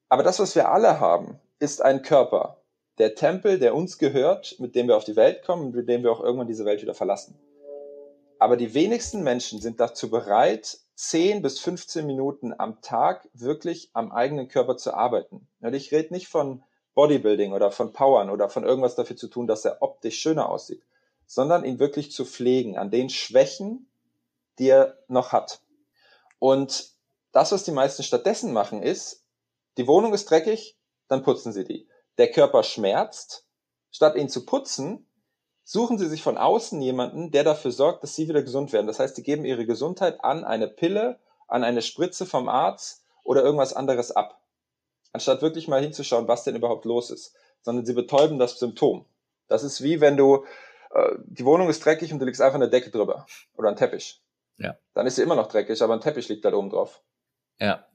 Aber 0.09 0.23
das, 0.23 0.41
was 0.41 0.55
wir 0.55 0.71
alle 0.71 1.01
haben, 1.01 1.39
ist 1.59 1.83
ein 1.83 2.03
Körper. 2.03 2.59
Der 2.99 3.15
Tempel, 3.15 3.59
der 3.59 3.75
uns 3.75 3.99
gehört, 3.99 4.57
mit 4.59 4.75
dem 4.75 4.89
wir 4.89 4.97
auf 4.97 5.05
die 5.05 5.17
Welt 5.17 5.45
kommen 5.45 5.67
und 5.67 5.75
mit 5.75 5.89
dem 5.89 6.03
wir 6.03 6.13
auch 6.13 6.21
irgendwann 6.21 6.49
diese 6.49 6.65
Welt 6.65 6.83
wieder 6.83 6.95
verlassen. 6.95 7.39
Aber 8.39 8.57
die 8.57 8.75
wenigsten 8.75 9.23
Menschen 9.23 9.61
sind 9.61 9.79
dazu 9.79 10.11
bereit, 10.11 10.79
10 10.95 11.43
bis 11.43 11.59
15 11.61 12.07
Minuten 12.07 12.55
am 12.57 12.81
Tag 12.81 13.29
wirklich 13.33 13.91
am 13.93 14.13
eigenen 14.13 14.49
Körper 14.49 14.77
zu 14.77 14.95
arbeiten. 14.95 15.49
Und 15.61 15.75
ich 15.75 15.93
rede 15.93 16.13
nicht 16.13 16.29
von 16.29 16.63
Bodybuilding 16.95 17.53
oder 17.53 17.71
von 17.71 17.93
Powern 17.93 18.31
oder 18.31 18.49
von 18.49 18.65
irgendwas 18.65 18.95
dafür 18.95 19.17
zu 19.17 19.29
tun, 19.29 19.47
dass 19.47 19.65
er 19.65 19.81
optisch 19.81 20.19
schöner 20.19 20.49
aussieht, 20.49 20.83
sondern 21.27 21.65
ihn 21.65 21.79
wirklich 21.79 22.13
zu 22.13 22.25
pflegen 22.25 22.77
an 22.77 22.91
den 22.91 23.09
Schwächen, 23.09 23.89
die 24.59 24.69
er 24.69 24.99
noch 25.09 25.33
hat. 25.33 25.61
Und 26.39 26.93
das, 27.33 27.53
was 27.53 27.65
die 27.65 27.73
meisten 27.73 28.03
stattdessen 28.03 28.53
machen, 28.53 28.83
ist, 28.83 29.25
die 29.79 29.87
Wohnung 29.87 30.13
ist 30.13 30.31
dreckig, 30.31 30.77
dann 31.09 31.23
putzen 31.23 31.53
sie 31.53 31.65
die. 31.65 31.89
Der 32.19 32.31
Körper 32.31 32.63
schmerzt, 32.63 33.47
statt 33.91 34.17
ihn 34.17 34.29
zu 34.29 34.45
putzen, 34.45 35.07
suchen 35.73 35.97
Sie 35.97 36.07
sich 36.07 36.23
von 36.23 36.37
außen 36.37 36.83
jemanden, 36.83 37.31
der 37.31 37.45
dafür 37.45 37.73
sorgt, 37.73 38.03
dass 38.03 38.15
Sie 38.15 38.29
wieder 38.29 38.43
gesund 38.43 38.75
werden. 38.75 38.87
Das 38.87 38.99
heißt, 38.99 39.17
Sie 39.17 39.23
geben 39.23 39.47
Ihre 39.47 39.65
Gesundheit 39.65 40.23
an 40.23 40.45
eine 40.45 40.69
Pille, 40.69 41.19
an 41.49 41.65
eine 41.65 41.81
Spritze 41.81 42.27
vom 42.27 42.51
Arzt 42.51 43.07
oder 43.25 43.43
irgendwas 43.43 43.73
anderes 43.73 44.13
ab. 44.13 44.43
Anstatt 45.13 45.41
wirklich 45.41 45.69
mal 45.69 45.81
hinzuschauen, 45.81 46.29
was 46.29 46.45
denn 46.45 46.57
überhaupt 46.57 46.85
los 46.85 47.11
ist. 47.11 47.35
Sondern 47.63 47.87
Sie 47.87 47.95
betäuben 47.95 48.39
das 48.39 48.59
Symptom. 48.59 49.07
Das 49.49 49.65
ist 49.65 49.83
wie 49.83 50.03
wenn 50.03 50.19
du, 50.19 50.45
äh, 50.91 51.17
die 51.25 51.47
Wohnung 51.47 51.71
ist 51.71 51.85
dreckig 51.85 52.13
und 52.13 52.19
du 52.19 52.27
legst 52.27 52.43
einfach 52.43 52.57
eine 52.57 52.69
Decke 52.69 52.91
drüber 52.91 53.27
oder 53.57 53.69
einen 53.69 53.79
Teppich. 53.79 54.23
Ja. 54.59 54.77
Dann 54.93 55.07
ist 55.07 55.17
sie 55.17 55.23
immer 55.23 55.37
noch 55.37 55.49
dreckig, 55.49 55.81
aber 55.81 55.95
ein 55.95 56.01
Teppich 56.03 56.29
liegt 56.29 56.45
da 56.45 56.53
oben 56.53 56.69
drauf. 56.69 57.01
Ja. 57.59 57.87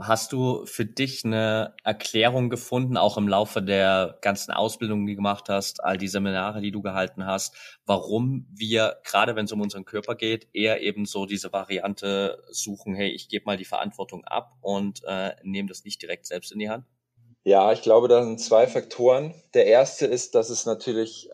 Hast 0.00 0.32
du 0.32 0.64
für 0.66 0.86
dich 0.86 1.24
eine 1.24 1.74
Erklärung 1.84 2.50
gefunden, 2.50 2.96
auch 2.96 3.16
im 3.16 3.28
Laufe 3.28 3.62
der 3.62 4.18
ganzen 4.22 4.50
Ausbildung, 4.50 5.06
die 5.06 5.12
du 5.12 5.16
gemacht 5.16 5.48
hast, 5.48 5.84
all 5.84 5.98
die 5.98 6.08
Seminare, 6.08 6.60
die 6.60 6.72
du 6.72 6.82
gehalten 6.82 7.26
hast, 7.26 7.54
warum 7.86 8.46
wir, 8.50 8.96
gerade 9.04 9.36
wenn 9.36 9.44
es 9.44 9.52
um 9.52 9.60
unseren 9.60 9.84
Körper 9.84 10.14
geht, 10.14 10.48
eher 10.52 10.80
eben 10.80 11.04
so 11.04 11.26
diese 11.26 11.52
Variante 11.52 12.42
suchen, 12.50 12.94
hey, 12.94 13.10
ich 13.10 13.28
gebe 13.28 13.44
mal 13.44 13.56
die 13.56 13.64
Verantwortung 13.64 14.24
ab 14.24 14.56
und 14.62 15.02
äh, 15.06 15.36
nehme 15.42 15.68
das 15.68 15.84
nicht 15.84 16.02
direkt 16.02 16.26
selbst 16.26 16.50
in 16.50 16.58
die 16.58 16.70
Hand? 16.70 16.86
Ja, 17.44 17.70
ich 17.72 17.82
glaube, 17.82 18.08
da 18.08 18.24
sind 18.24 18.40
zwei 18.40 18.66
Faktoren. 18.66 19.34
Der 19.52 19.66
erste 19.66 20.06
ist, 20.06 20.34
dass 20.34 20.48
es 20.48 20.64
natürlich 20.64 21.28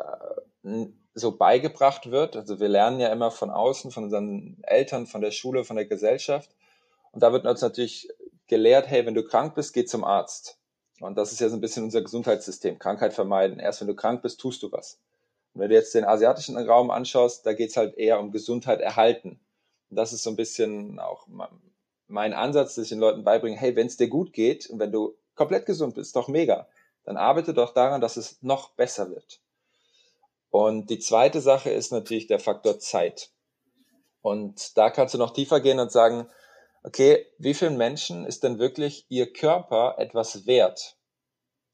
äh, 0.64 0.86
so 1.14 1.36
beigebracht 1.36 2.10
wird. 2.10 2.36
Also 2.36 2.58
wir 2.58 2.68
lernen 2.68 2.98
ja 2.98 3.12
immer 3.12 3.30
von 3.30 3.50
außen, 3.50 3.92
von 3.92 4.04
unseren 4.04 4.58
Eltern, 4.62 5.06
von 5.06 5.20
der 5.20 5.30
Schule, 5.30 5.64
von 5.64 5.76
der 5.76 5.86
Gesellschaft. 5.86 6.50
Und 7.12 7.22
da 7.22 7.32
wird 7.32 7.46
uns 7.46 7.60
natürlich 7.60 8.08
gelehrt, 8.50 8.88
hey, 8.88 9.06
wenn 9.06 9.14
du 9.14 9.24
krank 9.24 9.54
bist, 9.54 9.72
geh 9.72 9.86
zum 9.86 10.04
Arzt. 10.04 10.58
Und 11.00 11.16
das 11.16 11.32
ist 11.32 11.40
ja 11.40 11.48
so 11.48 11.56
ein 11.56 11.62
bisschen 11.62 11.84
unser 11.84 12.02
Gesundheitssystem, 12.02 12.78
Krankheit 12.78 13.14
vermeiden. 13.14 13.58
Erst 13.58 13.80
wenn 13.80 13.88
du 13.88 13.94
krank 13.94 14.20
bist, 14.20 14.38
tust 14.38 14.62
du 14.62 14.70
was. 14.70 14.98
Und 15.54 15.62
wenn 15.62 15.70
du 15.70 15.74
jetzt 15.74 15.94
den 15.94 16.04
asiatischen 16.04 16.58
Raum 16.58 16.90
anschaust, 16.90 17.46
da 17.46 17.54
geht's 17.54 17.78
halt 17.78 17.96
eher 17.96 18.20
um 18.20 18.30
Gesundheit 18.30 18.80
erhalten. 18.80 19.40
Und 19.88 19.96
das 19.96 20.12
ist 20.12 20.22
so 20.22 20.30
ein 20.30 20.36
bisschen 20.36 20.98
auch 20.98 21.26
mein 22.06 22.34
Ansatz, 22.34 22.74
dass 22.74 22.84
ich 22.84 22.90
den 22.90 22.98
Leuten 22.98 23.24
beibringe, 23.24 23.56
hey, 23.56 23.74
wenn 23.76 23.86
es 23.86 23.96
dir 23.96 24.08
gut 24.08 24.32
geht 24.32 24.68
und 24.68 24.78
wenn 24.78 24.92
du 24.92 25.16
komplett 25.34 25.64
gesund 25.64 25.94
bist, 25.94 26.14
doch 26.16 26.28
mega, 26.28 26.68
dann 27.04 27.16
arbeite 27.16 27.54
doch 27.54 27.72
daran, 27.72 28.00
dass 28.00 28.16
es 28.16 28.42
noch 28.42 28.70
besser 28.70 29.10
wird. 29.10 29.40
Und 30.50 30.90
die 30.90 30.98
zweite 30.98 31.40
Sache 31.40 31.70
ist 31.70 31.92
natürlich 31.92 32.26
der 32.26 32.40
Faktor 32.40 32.78
Zeit. 32.78 33.30
Und 34.20 34.76
da 34.76 34.90
kannst 34.90 35.14
du 35.14 35.18
noch 35.18 35.32
tiefer 35.32 35.60
gehen 35.60 35.78
und 35.78 35.92
sagen, 35.92 36.26
okay, 36.82 37.26
wie 37.38 37.54
vielen 37.54 37.76
Menschen 37.76 38.24
ist 38.26 38.42
denn 38.44 38.58
wirklich 38.58 39.06
ihr 39.08 39.32
Körper 39.32 39.96
etwas 39.98 40.46
wert? 40.46 40.96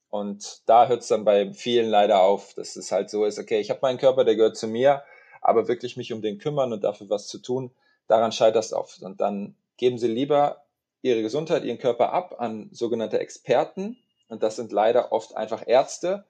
Und 0.08 0.62
da 0.66 0.88
hört 0.88 1.02
es 1.02 1.08
dann 1.08 1.24
bei 1.24 1.52
vielen 1.52 1.88
leider 1.88 2.20
auf, 2.20 2.54
dass 2.54 2.76
es 2.76 2.92
halt 2.92 3.10
so 3.10 3.24
ist, 3.24 3.38
okay, 3.38 3.60
ich 3.60 3.70
habe 3.70 3.80
meinen 3.82 3.98
Körper, 3.98 4.24
der 4.24 4.36
gehört 4.36 4.56
zu 4.56 4.66
mir, 4.66 5.02
aber 5.40 5.68
wirklich 5.68 5.96
mich 5.96 6.12
um 6.12 6.22
den 6.22 6.38
kümmern 6.38 6.72
und 6.72 6.84
dafür 6.84 7.10
was 7.10 7.26
zu 7.28 7.38
tun, 7.38 7.70
daran 8.06 8.32
scheitert 8.32 8.64
es 8.64 8.72
oft. 8.72 9.02
Und 9.02 9.20
dann 9.20 9.56
geben 9.76 9.98
sie 9.98 10.08
lieber 10.08 10.64
ihre 11.02 11.22
Gesundheit, 11.22 11.64
ihren 11.64 11.78
Körper 11.78 12.12
ab 12.12 12.36
an 12.38 12.68
sogenannte 12.72 13.18
Experten. 13.18 13.98
Und 14.28 14.42
das 14.42 14.56
sind 14.56 14.72
leider 14.72 15.12
oft 15.12 15.36
einfach 15.36 15.62
Ärzte. 15.66 16.24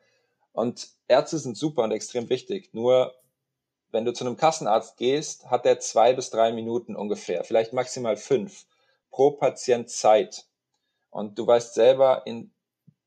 Und 0.53 0.89
Ärzte 1.09 1.39
sind 1.39 1.57
super 1.57 1.83
und 1.83 1.93
extrem 1.93 2.29
wichtig. 2.29 2.71
Nur 2.73 3.15
wenn 3.97 4.05
du 4.05 4.13
zu 4.13 4.27
einem 4.27 4.37
Kassenarzt 4.37 4.99
gehst, 4.99 5.51
hat 5.51 5.65
der 5.65 5.81
zwei 5.81 6.13
bis 6.13 6.29
drei 6.29 6.53
Minuten 6.53 6.95
ungefähr, 6.95 7.45
vielleicht 7.45 7.73
maximal 7.73 8.19
fünf 8.19 8.67
pro 9.11 9.31
Patient 9.31 9.89
Zeit. 9.89 10.45
Und 11.09 11.39
du 11.39 11.47
weißt 11.47 11.73
selber, 11.73 12.23
in 12.27 12.53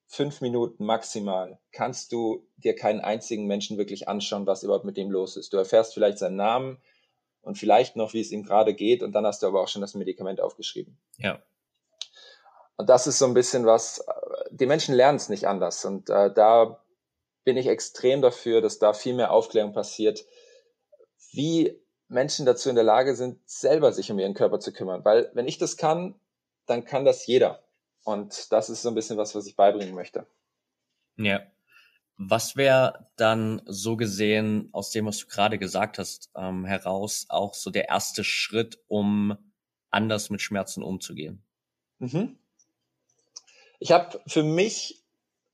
fünf 0.07 0.41
Minuten 0.41 0.83
maximal 0.83 1.59
kannst 1.71 2.11
du 2.11 2.43
dir 2.57 2.75
keinen 2.75 3.01
einzigen 3.01 3.45
Menschen 3.45 3.77
wirklich 3.77 4.07
anschauen, 4.07 4.47
was 4.47 4.63
überhaupt 4.63 4.83
mit 4.83 4.97
dem 4.97 5.11
los 5.11 5.37
ist. 5.37 5.53
Du 5.53 5.57
erfährst 5.57 5.93
vielleicht 5.93 6.17
seinen 6.17 6.37
Namen 6.37 6.81
und 7.41 7.59
vielleicht 7.59 7.95
noch, 7.95 8.13
wie 8.13 8.21
es 8.21 8.31
ihm 8.31 8.41
gerade 8.41 8.73
geht, 8.73 9.03
und 9.03 9.11
dann 9.11 9.27
hast 9.27 9.43
du 9.43 9.47
aber 9.47 9.61
auch 9.61 9.67
schon 9.67 9.83
das 9.83 9.93
Medikament 9.93 10.41
aufgeschrieben. 10.41 10.97
Ja. 11.17 11.39
Und 12.77 12.89
das 12.89 13.05
ist 13.05 13.19
so 13.19 13.25
ein 13.25 13.35
bisschen 13.35 13.67
was, 13.67 14.03
die 14.49 14.65
Menschen 14.65 14.95
lernen 14.95 15.17
es 15.17 15.29
nicht 15.29 15.47
anders. 15.47 15.85
Und 15.85 16.09
äh, 16.09 16.33
da 16.33 16.83
bin 17.43 17.57
ich 17.57 17.67
extrem 17.67 18.23
dafür, 18.23 18.61
dass 18.61 18.79
da 18.79 18.93
viel 18.93 19.13
mehr 19.13 19.31
Aufklärung 19.31 19.73
passiert, 19.73 20.25
wie 21.31 21.79
Menschen 22.07 22.45
dazu 22.45 22.69
in 22.69 22.75
der 22.75 22.83
Lage 22.83 23.15
sind, 23.15 23.39
selber 23.47 23.93
sich 23.93 24.11
um 24.11 24.19
ihren 24.19 24.33
Körper 24.33 24.59
zu 24.59 24.73
kümmern. 24.73 25.05
Weil 25.05 25.29
wenn 25.33 25.47
ich 25.47 25.57
das 25.57 25.77
kann, 25.77 26.15
dann 26.65 26.85
kann 26.85 27.05
das 27.05 27.25
jeder. 27.25 27.63
Und 28.03 28.51
das 28.51 28.69
ist 28.69 28.81
so 28.81 28.89
ein 28.89 28.95
bisschen 28.95 29.17
was, 29.17 29.35
was 29.35 29.45
ich 29.45 29.55
beibringen 29.55 29.95
möchte. 29.95 30.25
Ja. 31.17 31.41
Was 32.17 32.57
wäre 32.57 33.07
dann 33.15 33.61
so 33.65 33.95
gesehen 33.95 34.69
aus 34.73 34.91
dem, 34.91 35.05
was 35.05 35.19
du 35.19 35.27
gerade 35.27 35.57
gesagt 35.57 35.99
hast, 35.99 36.31
ähm, 36.35 36.65
heraus 36.65 37.27
auch 37.29 37.53
so 37.53 37.69
der 37.69 37.87
erste 37.87 38.23
Schritt, 38.23 38.79
um 38.87 39.37
anders 39.89 40.29
mit 40.29 40.41
Schmerzen 40.41 40.83
umzugehen? 40.83 41.41
Mhm. 41.99 42.37
Ich 43.79 43.91
habe 43.91 44.19
für 44.27 44.43
mich 44.43 45.05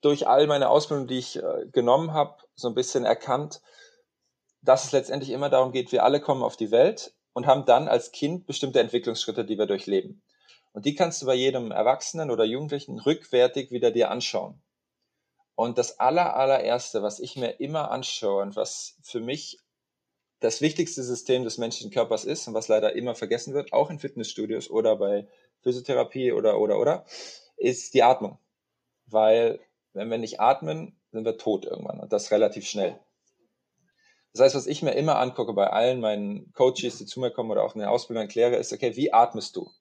durch 0.02 0.28
all 0.28 0.48
meine 0.48 0.70
Ausbildung, 0.70 1.08
die 1.08 1.20
ich 1.20 1.38
äh, 1.38 1.66
genommen 1.72 2.14
habe, 2.14 2.38
so 2.56 2.68
ein 2.68 2.76
bisschen 2.76 3.06
erkannt, 3.06 3.62
dass 4.66 4.86
es 4.86 4.92
letztendlich 4.92 5.32
immer 5.32 5.50
darum 5.50 5.72
geht, 5.72 5.92
wir 5.92 6.04
alle 6.04 6.20
kommen 6.20 6.44
auf 6.44 6.58
die 6.58 6.72
Welt 6.72 7.14
und 7.34 7.46
haben 7.46 7.66
dann 7.66 7.88
als 7.88 8.12
Kind 8.12 8.48
bestimmte 8.48 8.80
Entwicklungsschritte, 8.80 9.46
die 9.46 9.58
wir 9.58 9.68
durchleben. 9.68 10.22
Und 10.74 10.86
die 10.86 10.96
kannst 10.96 11.22
du 11.22 11.26
bei 11.26 11.36
jedem 11.36 11.72
Erwachsenen 11.72 12.32
oder 12.32 12.44
Jugendlichen 12.44 13.00
rückwärtig 13.00 13.72
wieder 13.72 13.92
dir 13.92 14.12
anschauen. 14.12 14.62
Und 15.56 15.78
das 15.78 16.00
aller, 16.00 16.36
allererste, 16.36 17.02
was 17.02 17.20
ich 17.20 17.38
mir 17.38 17.60
immer 17.62 17.92
anschaue 17.92 18.42
und 18.42 18.56
was 18.56 18.98
für 19.04 19.22
mich 19.22 19.60
das 20.42 20.60
wichtigste 20.60 21.02
System 21.04 21.44
des 21.46 21.58
menschlichen 21.58 21.92
Körpers 21.92 22.26
ist 22.26 22.48
und 22.48 22.54
was 22.54 22.68
leider 22.68 22.94
immer 22.94 23.16
vergessen 23.16 23.54
wird, 23.54 23.72
auch 23.72 23.90
in 23.90 24.00
Fitnessstudios 24.00 24.70
oder 24.70 24.98
bei 24.98 25.28
Physiotherapie 25.62 26.34
oder, 26.34 26.60
oder, 26.60 26.78
oder, 26.78 27.06
ist 27.56 27.94
die 27.94 28.04
Atmung. 28.04 28.38
Weil 29.06 29.60
wenn 29.94 30.12
wir 30.12 30.18
nicht 30.18 30.42
atmen, 30.42 31.00
sind 31.12 31.24
wir 31.24 31.38
tot 31.38 31.66
irgendwann 31.66 32.02
und 32.02 32.12
das 32.12 32.32
relativ 32.32 32.68
schnell. 32.68 33.00
Das 34.36 34.44
heißt, 34.48 34.56
was 34.56 34.68
ich 34.68 34.82
mir 34.84 34.92
immer 34.96 35.18
angucke 35.18 35.54
bei 35.54 35.70
allen 35.70 36.02
meinen 36.02 36.52
Coaches, 36.52 36.98
die 36.98 37.06
zu 37.06 37.22
mir 37.22 37.32
kommen 37.32 37.52
oder 37.52 37.64
auch 37.64 37.74
in 37.74 37.80
der 37.80 37.90
Ausbildung 37.90 38.24
erkläre, 38.24 38.58
ist, 38.58 38.74
okay, 38.74 38.94
wie 38.98 39.14
atmest 39.14 39.56
du? 39.56 39.72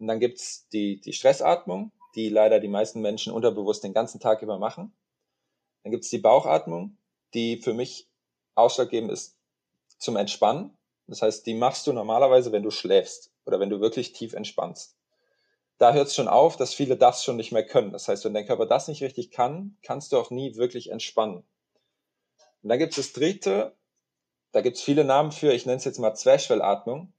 Und 0.00 0.08
dann 0.08 0.18
gibt's 0.18 0.68
die, 0.70 1.00
die 1.00 1.12
Stressatmung, 1.12 1.92
die 2.16 2.28
leider 2.28 2.58
die 2.58 2.66
meisten 2.66 3.00
Menschen 3.00 3.32
unterbewusst 3.32 3.84
den 3.84 3.94
ganzen 3.94 4.18
Tag 4.18 4.42
über 4.42 4.58
machen. 4.58 4.92
Dann 5.84 5.92
gibt's 5.92 6.10
die 6.10 6.18
Bauchatmung, 6.18 6.98
die 7.32 7.62
für 7.62 7.74
mich 7.74 8.08
ausschlaggebend 8.56 9.12
ist 9.12 9.36
zum 9.98 10.16
Entspannen. 10.16 10.76
Das 11.06 11.22
heißt, 11.22 11.46
die 11.46 11.54
machst 11.54 11.86
du 11.86 11.92
normalerweise, 11.92 12.50
wenn 12.50 12.64
du 12.64 12.72
schläfst 12.72 13.30
oder 13.44 13.60
wenn 13.60 13.70
du 13.70 13.80
wirklich 13.80 14.12
tief 14.12 14.32
entspannst. 14.32 14.96
da 15.78 15.92
hört 15.92 16.08
es 16.08 16.14
schon 16.14 16.28
auf, 16.28 16.56
dass 16.56 16.74
viele 16.74 16.96
das 16.96 17.24
schon 17.24 17.36
nicht 17.36 17.52
mehr 17.52 17.66
können. 17.66 17.92
Das 17.92 18.08
heißt, 18.08 18.24
wenn 18.24 18.34
dein 18.34 18.46
Körper 18.46 18.66
das 18.66 18.88
nicht 18.88 19.02
richtig 19.02 19.30
kann, 19.30 19.78
kannst 19.82 20.12
du 20.12 20.18
auch 20.18 20.30
nie 20.30 20.56
wirklich 20.56 20.90
entspannen. 20.90 21.44
Und 22.66 22.70
dann 22.70 22.80
gibt 22.80 22.98
es 22.98 23.06
das 23.06 23.12
dritte, 23.12 23.76
da 24.50 24.60
gibt 24.60 24.76
es 24.76 24.82
viele 24.82 25.04
Namen 25.04 25.30
für, 25.30 25.52
ich 25.52 25.66
nenne 25.66 25.76
es 25.76 25.84
jetzt 25.84 26.00
mal 26.00 26.16
Zwerchfellatmung, 26.16 27.12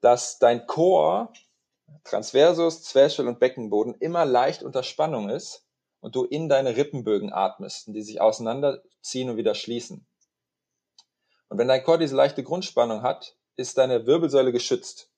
dass 0.00 0.38
dein 0.38 0.66
Chor, 0.66 1.30
Transversus, 2.04 2.82
Zwerchfell 2.82 3.28
und 3.28 3.38
Beckenboden 3.38 3.94
immer 3.96 4.24
leicht 4.24 4.62
unter 4.62 4.82
Spannung 4.82 5.28
ist 5.28 5.68
und 6.00 6.16
du 6.16 6.24
in 6.24 6.48
deine 6.48 6.74
Rippenbögen 6.74 7.34
atmest 7.34 7.88
die 7.88 8.00
sich 8.00 8.22
auseinanderziehen 8.22 9.28
und 9.28 9.36
wieder 9.36 9.54
schließen. 9.54 10.06
Und 11.50 11.58
wenn 11.58 11.68
dein 11.68 11.84
Chor 11.84 11.98
diese 11.98 12.16
leichte 12.16 12.42
Grundspannung 12.42 13.02
hat, 13.02 13.36
ist 13.56 13.76
deine 13.76 14.06
Wirbelsäule 14.06 14.52
geschützt. 14.52 15.12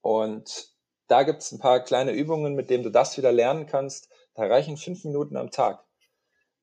Und 0.00 0.74
da 1.06 1.22
gibt 1.22 1.42
es 1.42 1.52
ein 1.52 1.60
paar 1.60 1.84
kleine 1.84 2.10
Übungen, 2.10 2.56
mit 2.56 2.68
denen 2.68 2.82
du 2.82 2.90
das 2.90 3.16
wieder 3.16 3.30
lernen 3.30 3.66
kannst. 3.66 4.08
Da 4.34 4.42
reichen 4.42 4.76
fünf 4.76 5.04
Minuten 5.04 5.36
am 5.36 5.52
Tag, 5.52 5.84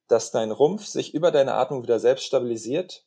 dass 0.08 0.32
dein 0.32 0.52
Rumpf 0.52 0.86
sich 0.86 1.14
über 1.14 1.32
deine 1.32 1.54
Atmung 1.54 1.84
wieder 1.84 2.00
selbst 2.00 2.26
stabilisiert 2.26 3.06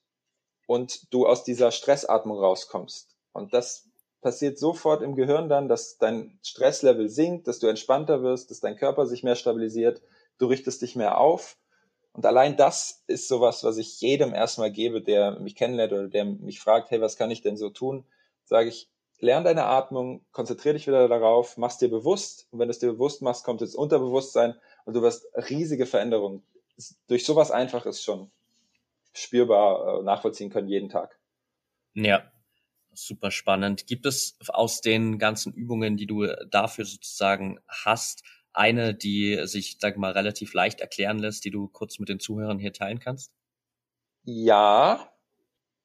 und 0.67 1.13
du 1.13 1.27
aus 1.27 1.45
dieser 1.45 1.73
Stressatmung 1.73 2.39
rauskommst. 2.39 3.17
Und 3.33 3.55
das 3.55 3.89
passiert 4.21 4.59
sofort 4.59 5.03
im 5.03 5.17
Gehirn 5.17 5.49
dann, 5.49 5.69
dass 5.69 5.99
dein 5.99 6.39
Stresslevel 6.43 7.09
sinkt, 7.09 7.49
dass 7.49 7.59
du 7.59 7.69
entspannter 7.69 8.23
wirst, 8.23 8.51
dass 8.51 8.61
dein 8.61 8.77
Körper 8.77 9.07
sich 9.07 9.23
mehr 9.23 9.37
stabilisiert, 9.37 10.03
du 10.39 10.47
richtest 10.47 10.83
dich 10.83 10.97
mehr 10.97 11.19
auf. 11.19 11.57
Und 12.13 12.27
allein 12.27 12.57
das 12.57 13.03
ist 13.07 13.29
sowas, 13.29 13.65
was 13.65 13.79
ich 13.79 14.01
jedem 14.01 14.35
erstmal 14.35 14.71
gebe, 14.71 15.01
der 15.01 15.39
mich 15.41 15.55
kennenlernt 15.55 15.93
oder 15.93 16.09
der 16.09 16.25
mich 16.25 16.61
fragt, 16.61 16.91
hey, 16.91 17.01
was 17.01 17.17
kann 17.17 17.31
ich 17.31 17.41
denn 17.41 17.57
so 17.57 17.71
tun? 17.71 18.05
Sage 18.45 18.69
ich, 18.69 18.91
lern 19.21 19.45
deine 19.45 19.65
Atmung, 19.65 20.25
konzentriere 20.33 20.75
dich 20.75 20.87
wieder 20.87 21.09
darauf, 21.09 21.57
mach's 21.57 21.79
dir 21.79 21.89
bewusst. 21.89 22.49
Und 22.51 22.59
wenn 22.59 22.69
du 22.69 22.73
es 22.73 22.79
dir 22.79 22.93
bewusst 22.93 23.23
machst, 23.23 23.45
kommt 23.45 23.63
ins 23.63 23.75
Unterbewusstsein 23.75 24.55
und 24.85 24.95
du 24.95 25.03
wirst 25.03 25.27
riesige 25.49 25.87
Veränderungen 25.87 26.43
durch 27.09 27.25
sowas 27.25 27.51
Einfaches 27.51 28.03
schon 28.03 28.31
spürbar 29.13 30.01
äh, 30.01 30.03
nachvollziehen 30.03 30.51
können 30.51 30.69
jeden 30.69 30.89
Tag. 30.89 31.19
Ja, 31.95 32.31
super 32.93 33.31
spannend. 33.31 33.87
Gibt 33.87 34.07
es 34.07 34.37
aus 34.49 34.81
den 34.81 35.19
ganzen 35.19 35.53
Übungen, 35.53 35.97
die 35.97 36.07
du 36.07 36.27
dafür 36.51 36.85
sozusagen 36.85 37.61
hast, 37.69 38.23
eine, 38.53 38.95
die 38.95 39.41
sich, 39.47 39.79
sag 39.81 39.97
mal, 39.97 40.13
relativ 40.13 40.55
leicht 40.55 40.81
erklären 40.81 41.19
lässt, 41.19 41.45
die 41.45 41.51
du 41.51 41.69
kurz 41.69 41.99
mit 41.99 42.09
den 42.09 42.21
Zuhörern 42.21 42.59
hier 42.59 42.73
teilen 42.73 42.99
kannst? 42.99 43.33
Ja, 44.25 45.13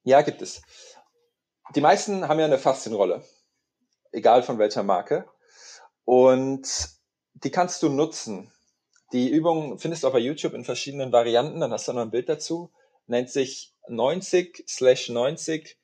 ja, 0.03 0.21
gibt 0.21 0.41
es. 0.41 0.61
Die 1.75 1.81
meisten 1.81 2.27
haben 2.27 2.39
ja 2.39 2.45
eine 2.45 2.59
Faszienrolle, 2.59 3.23
egal 4.11 4.43
von 4.43 4.59
welcher 4.59 4.83
Marke. 4.83 5.27
Und 6.03 6.67
die 7.33 7.49
kannst 7.49 7.81
du 7.81 7.89
nutzen. 7.89 8.51
Die 9.15 9.29
Übung 9.29 9.79
findest 9.79 10.03
du 10.03 10.09
auch 10.09 10.11
bei 10.11 10.19
YouTube 10.19 10.53
in 10.53 10.65
verschiedenen 10.65 11.13
Varianten, 11.13 11.61
dann 11.61 11.71
hast 11.71 11.87
du 11.87 11.93
noch 11.93 12.01
ein 12.01 12.11
Bild 12.11 12.27
dazu. 12.27 12.73
Nennt 13.07 13.29
sich 13.29 13.73
90 13.87 14.65
slash 14.67 15.07
90 15.07 15.77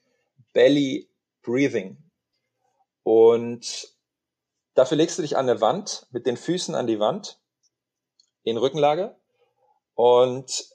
Belly 0.51 1.09
Breathing. 1.41 1.95
Und 3.03 3.95
dafür 4.73 4.97
legst 4.97 5.17
du 5.17 5.21
dich 5.21 5.37
an 5.37 5.47
eine 5.47 5.61
Wand 5.61 6.07
mit 6.11 6.25
den 6.25 6.35
Füßen 6.35 6.75
an 6.75 6.87
die 6.87 6.99
Wand 6.99 7.39
in 8.43 8.57
Rückenlage 8.57 9.15
und 9.93 10.65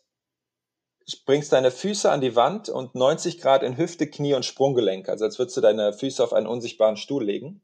bringst 1.27 1.53
deine 1.53 1.71
Füße 1.71 2.11
an 2.11 2.23
die 2.23 2.37
Wand 2.37 2.71
und 2.71 2.95
90 2.95 3.39
Grad 3.39 3.65
in 3.65 3.77
Hüfte, 3.77 4.09
Knie 4.09 4.33
und 4.33 4.47
Sprunggelenk, 4.47 5.11
also 5.11 5.27
als 5.27 5.39
würdest 5.39 5.59
du 5.59 5.61
deine 5.61 5.93
Füße 5.93 6.25
auf 6.25 6.33
einen 6.33 6.47
unsichtbaren 6.47 6.97
Stuhl 6.97 7.23
legen. 7.23 7.61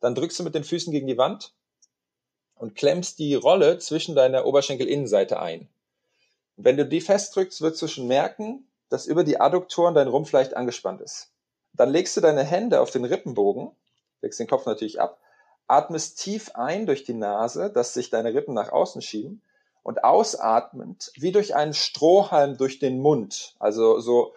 Dann 0.00 0.16
drückst 0.16 0.40
du 0.40 0.42
mit 0.42 0.56
den 0.56 0.64
Füßen 0.64 0.92
gegen 0.92 1.06
die 1.06 1.16
Wand 1.16 1.54
und 2.62 2.76
klemmst 2.76 3.18
die 3.18 3.34
Rolle 3.34 3.78
zwischen 3.78 4.14
deiner 4.14 4.46
Oberschenkelinnenseite 4.46 5.40
ein. 5.40 5.68
Und 6.56 6.64
wenn 6.64 6.76
du 6.76 6.86
die 6.86 7.00
festdrückst, 7.00 7.60
wirst 7.60 7.82
du 7.82 7.88
schon 7.88 8.06
merken, 8.06 8.68
dass 8.88 9.06
über 9.06 9.24
die 9.24 9.40
Adduktoren 9.40 9.96
dein 9.96 10.06
Rumpf 10.06 10.30
leicht 10.30 10.54
angespannt 10.54 11.00
ist. 11.00 11.32
Dann 11.72 11.90
legst 11.90 12.16
du 12.16 12.20
deine 12.20 12.44
Hände 12.44 12.80
auf 12.80 12.92
den 12.92 13.04
Rippenbogen, 13.04 13.72
legst 14.20 14.38
den 14.38 14.46
Kopf 14.46 14.64
natürlich 14.64 15.00
ab, 15.00 15.18
atmest 15.66 16.20
tief 16.20 16.52
ein 16.54 16.86
durch 16.86 17.02
die 17.02 17.14
Nase, 17.14 17.68
dass 17.68 17.94
sich 17.94 18.10
deine 18.10 18.32
Rippen 18.32 18.54
nach 18.54 18.70
außen 18.70 19.02
schieben 19.02 19.42
und 19.82 20.04
ausatmend 20.04 21.10
wie 21.16 21.32
durch 21.32 21.56
einen 21.56 21.74
Strohhalm 21.74 22.58
durch 22.58 22.78
den 22.78 23.00
Mund. 23.00 23.56
Also 23.58 23.98
so 23.98 24.34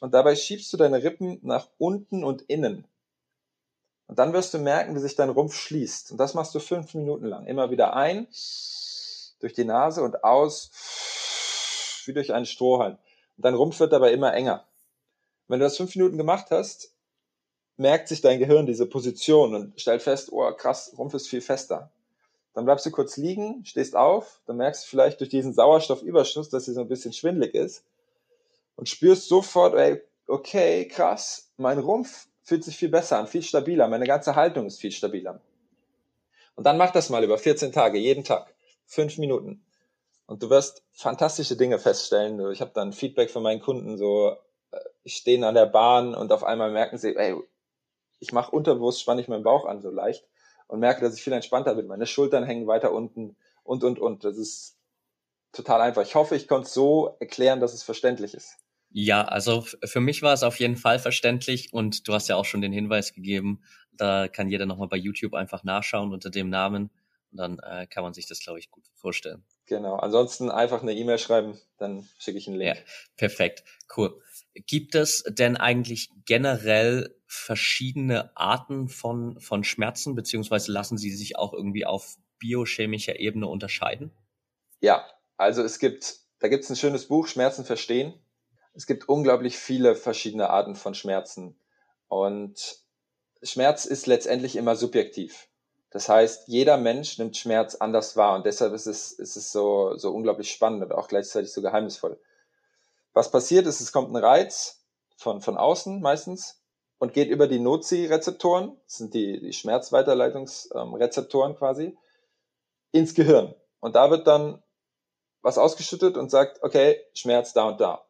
und 0.00 0.14
dabei 0.14 0.34
schiebst 0.34 0.72
du 0.72 0.78
deine 0.78 1.02
Rippen 1.02 1.40
nach 1.42 1.68
unten 1.76 2.24
und 2.24 2.40
innen. 2.40 2.86
Und 4.08 4.18
dann 4.18 4.32
wirst 4.32 4.54
du 4.54 4.58
merken, 4.58 4.96
wie 4.96 5.00
sich 5.00 5.14
dein 5.14 5.28
Rumpf 5.28 5.54
schließt. 5.54 6.10
Und 6.10 6.18
das 6.18 6.34
machst 6.34 6.54
du 6.54 6.60
fünf 6.60 6.94
Minuten 6.94 7.26
lang. 7.26 7.46
Immer 7.46 7.70
wieder 7.70 7.94
ein 7.94 8.26
durch 9.40 9.52
die 9.52 9.64
Nase 9.64 10.02
und 10.02 10.24
aus 10.24 10.70
wie 12.06 12.14
durch 12.14 12.32
einen 12.32 12.46
Strohhalm. 12.46 12.96
Und 13.36 13.44
dein 13.44 13.54
Rumpf 13.54 13.78
wird 13.78 13.92
dabei 13.92 14.12
immer 14.12 14.32
enger. 14.32 14.66
Wenn 15.46 15.60
du 15.60 15.66
das 15.66 15.76
fünf 15.76 15.94
Minuten 15.94 16.16
gemacht 16.16 16.46
hast, 16.50 16.92
merkt 17.76 18.08
sich 18.08 18.22
dein 18.22 18.38
Gehirn 18.38 18.66
diese 18.66 18.86
Position 18.86 19.54
und 19.54 19.80
stellt 19.80 20.02
fest, 20.02 20.32
oh 20.32 20.52
krass, 20.52 20.94
Rumpf 20.96 21.14
ist 21.14 21.28
viel 21.28 21.42
fester. 21.42 21.90
Dann 22.54 22.64
bleibst 22.64 22.86
du 22.86 22.90
kurz 22.90 23.18
liegen, 23.18 23.64
stehst 23.64 23.94
auf, 23.94 24.40
dann 24.46 24.56
merkst 24.56 24.84
du 24.84 24.88
vielleicht 24.88 25.20
durch 25.20 25.30
diesen 25.30 25.52
Sauerstoffüberschuss, 25.52 26.48
dass 26.48 26.64
sie 26.64 26.72
so 26.72 26.80
ein 26.80 26.88
bisschen 26.88 27.12
schwindlig 27.12 27.54
ist 27.54 27.84
und 28.74 28.88
spürst 28.88 29.28
sofort, 29.28 29.74
ey, 29.74 30.02
okay, 30.26 30.88
krass, 30.88 31.50
mein 31.56 31.78
Rumpf 31.78 32.26
fühlt 32.48 32.64
sich 32.64 32.78
viel 32.78 32.88
besser 32.88 33.18
an, 33.18 33.26
viel 33.26 33.42
stabiler, 33.42 33.88
meine 33.88 34.06
ganze 34.06 34.34
Haltung 34.34 34.66
ist 34.66 34.80
viel 34.80 34.90
stabiler. 34.90 35.40
Und 36.54 36.64
dann 36.64 36.78
mach 36.78 36.90
das 36.90 37.10
mal 37.10 37.22
über 37.22 37.36
14 37.36 37.72
Tage, 37.72 37.98
jeden 37.98 38.24
Tag, 38.24 38.54
fünf 38.86 39.18
Minuten. 39.18 39.62
Und 40.26 40.42
du 40.42 40.48
wirst 40.48 40.82
fantastische 40.92 41.56
Dinge 41.56 41.78
feststellen. 41.78 42.50
Ich 42.50 42.62
habe 42.62 42.70
dann 42.74 42.94
Feedback 42.94 43.30
von 43.30 43.42
meinen 43.42 43.60
Kunden, 43.60 43.98
so 43.98 44.34
stehen 45.04 45.44
an 45.44 45.54
der 45.54 45.66
Bahn 45.66 46.14
und 46.14 46.32
auf 46.32 46.42
einmal 46.42 46.70
merken 46.70 46.96
sie, 46.96 47.14
ey, 47.16 47.36
ich 48.18 48.32
mache 48.32 48.50
unterbewusst, 48.50 49.02
spanne 49.02 49.20
ich 49.20 49.28
meinen 49.28 49.44
Bauch 49.44 49.66
an 49.66 49.82
so 49.82 49.90
leicht 49.90 50.26
und 50.68 50.80
merke, 50.80 51.02
dass 51.02 51.14
ich 51.14 51.22
viel 51.22 51.34
entspannter 51.34 51.74
bin. 51.74 51.86
Meine 51.86 52.06
Schultern 52.06 52.44
hängen 52.44 52.66
weiter 52.66 52.92
unten 52.92 53.36
und, 53.62 53.84
und, 53.84 53.98
und. 53.98 54.24
Das 54.24 54.38
ist 54.38 54.78
total 55.52 55.82
einfach. 55.82 56.02
Ich 56.02 56.14
hoffe, 56.14 56.34
ich 56.34 56.48
konnte 56.48 56.66
es 56.66 56.72
so 56.72 57.16
erklären, 57.20 57.60
dass 57.60 57.74
es 57.74 57.82
verständlich 57.82 58.32
ist. 58.32 58.56
Ja, 59.00 59.22
also 59.22 59.64
für 59.84 60.00
mich 60.00 60.22
war 60.22 60.32
es 60.32 60.42
auf 60.42 60.58
jeden 60.58 60.76
Fall 60.76 60.98
verständlich 60.98 61.72
und 61.72 62.08
du 62.08 62.14
hast 62.14 62.26
ja 62.26 62.34
auch 62.34 62.44
schon 62.44 62.62
den 62.62 62.72
Hinweis 62.72 63.14
gegeben, 63.14 63.62
da 63.92 64.26
kann 64.26 64.48
jeder 64.48 64.66
nochmal 64.66 64.88
bei 64.88 64.96
YouTube 64.96 65.34
einfach 65.34 65.62
nachschauen 65.62 66.12
unter 66.12 66.30
dem 66.30 66.50
Namen 66.50 66.90
und 67.30 67.38
dann 67.38 67.60
äh, 67.60 67.86
kann 67.86 68.02
man 68.02 68.12
sich 68.12 68.26
das, 68.26 68.40
glaube 68.40 68.58
ich, 68.58 68.72
gut 68.72 68.82
vorstellen. 68.94 69.44
Genau, 69.66 69.94
ansonsten 69.94 70.50
einfach 70.50 70.82
eine 70.82 70.94
E-Mail 70.94 71.18
schreiben, 71.18 71.60
dann 71.76 72.08
schicke 72.18 72.38
ich 72.38 72.48
einen 72.48 72.56
Link. 72.56 72.76
Ja, 72.76 72.82
perfekt, 73.16 73.62
cool. 73.96 74.20
Gibt 74.66 74.96
es 74.96 75.22
denn 75.28 75.56
eigentlich 75.56 76.10
generell 76.24 77.14
verschiedene 77.28 78.36
Arten 78.36 78.88
von, 78.88 79.38
von 79.38 79.62
Schmerzen, 79.62 80.16
beziehungsweise 80.16 80.72
lassen 80.72 80.98
sie 80.98 81.12
sich 81.12 81.38
auch 81.38 81.52
irgendwie 81.52 81.86
auf 81.86 82.16
biochemischer 82.40 83.20
Ebene 83.20 83.46
unterscheiden? 83.46 84.10
Ja, 84.80 85.06
also 85.36 85.62
es 85.62 85.78
gibt, 85.78 86.16
da 86.40 86.48
gibt 86.48 86.64
es 86.64 86.70
ein 86.70 86.74
schönes 86.74 87.06
Buch, 87.06 87.28
Schmerzen 87.28 87.64
verstehen. 87.64 88.20
Es 88.78 88.86
gibt 88.86 89.08
unglaublich 89.08 89.58
viele 89.58 89.96
verschiedene 89.96 90.50
Arten 90.50 90.76
von 90.76 90.94
Schmerzen. 90.94 91.58
Und 92.06 92.78
Schmerz 93.42 93.86
ist 93.86 94.06
letztendlich 94.06 94.54
immer 94.54 94.76
subjektiv. 94.76 95.48
Das 95.90 96.08
heißt, 96.08 96.46
jeder 96.46 96.76
Mensch 96.76 97.18
nimmt 97.18 97.36
Schmerz 97.36 97.74
anders 97.74 98.16
wahr 98.16 98.36
und 98.36 98.46
deshalb 98.46 98.72
ist 98.72 98.86
es, 98.86 99.10
ist 99.10 99.34
es 99.34 99.50
so, 99.50 99.96
so 99.96 100.12
unglaublich 100.12 100.52
spannend 100.52 100.84
und 100.84 100.92
auch 100.92 101.08
gleichzeitig 101.08 101.52
so 101.52 101.60
geheimnisvoll. 101.60 102.20
Was 103.14 103.32
passiert 103.32 103.66
ist, 103.66 103.80
es 103.80 103.90
kommt 103.90 104.12
ein 104.12 104.16
Reiz 104.16 104.84
von, 105.16 105.40
von 105.40 105.56
außen 105.56 106.00
meistens 106.00 106.62
und 106.98 107.12
geht 107.12 107.30
über 107.30 107.48
die 107.48 107.58
Nozi-Rezeptoren, 107.58 108.78
das 108.84 108.98
sind 108.98 109.12
die, 109.12 109.40
die 109.40 109.54
Schmerzweiterleitungsrezeptoren 109.54 111.56
quasi, 111.56 111.98
ins 112.92 113.14
Gehirn. 113.14 113.56
Und 113.80 113.96
da 113.96 114.12
wird 114.12 114.28
dann 114.28 114.62
was 115.42 115.58
ausgeschüttet 115.58 116.16
und 116.16 116.30
sagt, 116.30 116.62
okay, 116.62 117.04
Schmerz 117.12 117.52
da 117.52 117.66
und 117.66 117.80
da. 117.80 118.07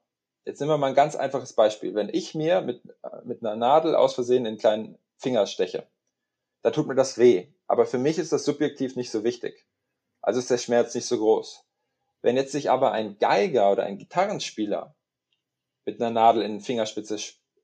Jetzt 0.49 0.61
nehmen 0.61 0.71
wir 0.71 0.79
mal 0.79 0.87
ein 0.87 0.95
ganz 0.95 1.15
einfaches 1.15 1.53
Beispiel. 1.53 1.95
Wenn 1.95 2.09
ich 2.09 2.35
mir 2.35 2.63
mit, 2.63 2.81
mit 3.25 3.45
einer 3.45 3.55
Nadel 3.55 3.95
aus 3.95 4.15
Versehen 4.15 4.47
in 4.47 4.47
einen 4.47 4.57
kleinen 4.57 4.99
Finger 5.19 5.47
steche, 5.47 5.87
da 6.63 6.71
tut 6.71 6.87
mir 6.87 6.95
das 6.95 7.19
weh. 7.19 7.49
Aber 7.67 7.85
für 7.85 7.99
mich 7.99 8.17
ist 8.17 8.33
das 8.33 8.47
subjektiv 8.47 8.97
nicht 8.97 9.11
so 9.11 9.25
wichtig. 9.25 9.67
Also 10.23 10.41
ist 10.41 10.51
der 10.51 10.57
Schmerz 10.57 10.95
nicht 10.95 11.05
so 11.05 11.19
groß. 11.19 11.67
Wenn 12.23 12.37
jetzt 12.37 12.53
sich 12.53 12.71
aber 12.71 12.93
ein 12.93 13.19
Geiger 13.19 13.71
oder 13.71 13.83
ein 13.83 13.99
Gitarrenspieler 13.99 14.97
mit 15.85 16.01
einer 16.01 16.09
Nadel 16.09 16.43
in 16.43 16.53
den 16.53 16.61
Fingerspitze 16.63 17.19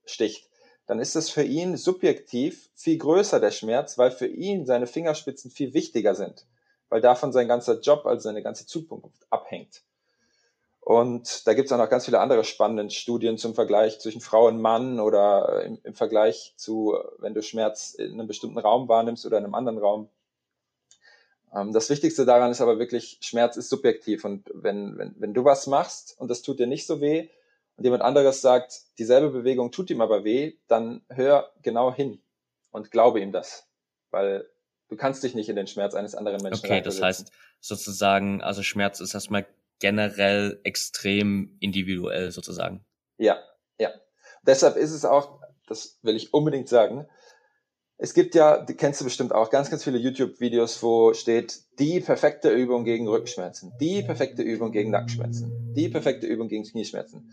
sticht, 0.05 0.47
dann 0.85 0.99
ist 0.99 1.15
das 1.15 1.31
für 1.31 1.43
ihn 1.43 1.77
subjektiv 1.77 2.69
viel 2.75 2.99
größer 2.99 3.39
der 3.39 3.49
Schmerz, 3.49 3.97
weil 3.97 4.11
für 4.11 4.27
ihn 4.27 4.67
seine 4.67 4.85
Fingerspitzen 4.85 5.49
viel 5.49 5.73
wichtiger 5.73 6.13
sind, 6.13 6.45
weil 6.89 7.01
davon 7.01 7.33
sein 7.33 7.47
ganzer 7.47 7.79
Job, 7.79 8.05
also 8.05 8.21
seine 8.21 8.43
ganze 8.43 8.67
Zukunft 8.67 9.25
abhängt. 9.31 9.81
Und 10.85 11.47
da 11.47 11.55
gibt 11.55 11.65
es 11.65 11.71
auch 11.71 11.79
noch 11.79 11.89
ganz 11.89 12.05
viele 12.05 12.19
andere 12.19 12.43
spannende 12.43 12.91
Studien 12.91 13.39
zum 13.39 13.55
Vergleich 13.55 13.99
zwischen 13.99 14.21
Frau 14.21 14.45
und 14.45 14.61
Mann 14.61 14.99
oder 14.99 15.63
im, 15.63 15.79
im, 15.83 15.95
Vergleich 15.95 16.53
zu, 16.57 16.95
wenn 17.17 17.33
du 17.33 17.41
Schmerz 17.41 17.95
in 17.95 18.13
einem 18.13 18.27
bestimmten 18.27 18.59
Raum 18.59 18.87
wahrnimmst 18.87 19.25
oder 19.25 19.39
in 19.39 19.45
einem 19.45 19.55
anderen 19.55 19.79
Raum. 19.79 20.09
Ähm, 21.55 21.73
das 21.73 21.89
Wichtigste 21.89 22.23
daran 22.27 22.51
ist 22.51 22.61
aber 22.61 22.77
wirklich, 22.77 23.17
Schmerz 23.21 23.57
ist 23.57 23.69
subjektiv. 23.69 24.25
Und 24.25 24.47
wenn, 24.53 24.95
wenn, 24.99 25.15
wenn 25.17 25.33
du 25.33 25.43
was 25.43 25.65
machst 25.65 26.19
und 26.19 26.29
das 26.29 26.43
tut 26.43 26.59
dir 26.59 26.67
nicht 26.67 26.85
so 26.85 27.01
weh 27.01 27.29
und 27.77 27.83
jemand 27.83 28.03
anderes 28.03 28.41
sagt, 28.41 28.81
dieselbe 28.99 29.31
Bewegung 29.31 29.71
tut 29.71 29.89
ihm 29.89 30.01
aber 30.01 30.23
weh, 30.23 30.53
dann 30.67 31.01
hör 31.09 31.51
genau 31.63 31.91
hin 31.91 32.21
und 32.69 32.91
glaube 32.91 33.21
ihm 33.21 33.31
das. 33.31 33.67
Weil 34.11 34.47
du 34.89 34.97
kannst 34.97 35.23
dich 35.23 35.33
nicht 35.33 35.49
in 35.49 35.55
den 35.55 35.65
Schmerz 35.65 35.95
eines 35.95 36.13
anderen 36.13 36.43
Menschen 36.43 36.63
Okay, 36.63 36.81
das 36.81 37.01
heißt 37.01 37.31
sozusagen, 37.59 38.43
also 38.43 38.61
Schmerz 38.61 38.99
ist 38.99 39.15
erstmal 39.15 39.47
generell 39.79 40.59
extrem 40.63 41.57
individuell 41.59 42.31
sozusagen. 42.31 42.85
Ja, 43.17 43.37
ja. 43.79 43.91
Deshalb 44.43 44.75
ist 44.75 44.91
es 44.91 45.05
auch, 45.05 45.41
das 45.67 45.99
will 46.01 46.15
ich 46.15 46.33
unbedingt 46.33 46.69
sagen, 46.69 47.07
es 47.97 48.13
gibt 48.13 48.35
ja, 48.35 48.63
die 48.63 48.75
kennst 48.75 48.99
du 48.99 49.05
bestimmt 49.05 49.33
auch, 49.33 49.49
ganz, 49.49 49.69
ganz 49.69 49.83
viele 49.83 49.97
YouTube-Videos, 49.97 50.83
wo 50.83 51.13
steht, 51.13 51.61
die 51.79 52.01
perfekte 52.01 52.49
Übung 52.49 52.83
gegen 52.83 53.07
Rückenschmerzen, 53.07 53.71
die 53.79 54.03
perfekte 54.03 54.41
Übung 54.41 54.71
gegen 54.71 54.91
Nackenschmerzen, 54.91 55.73
die 55.73 55.87
perfekte 55.87 56.27
Übung 56.27 56.49
gegen 56.49 56.63
Knieschmerzen. 56.63 57.31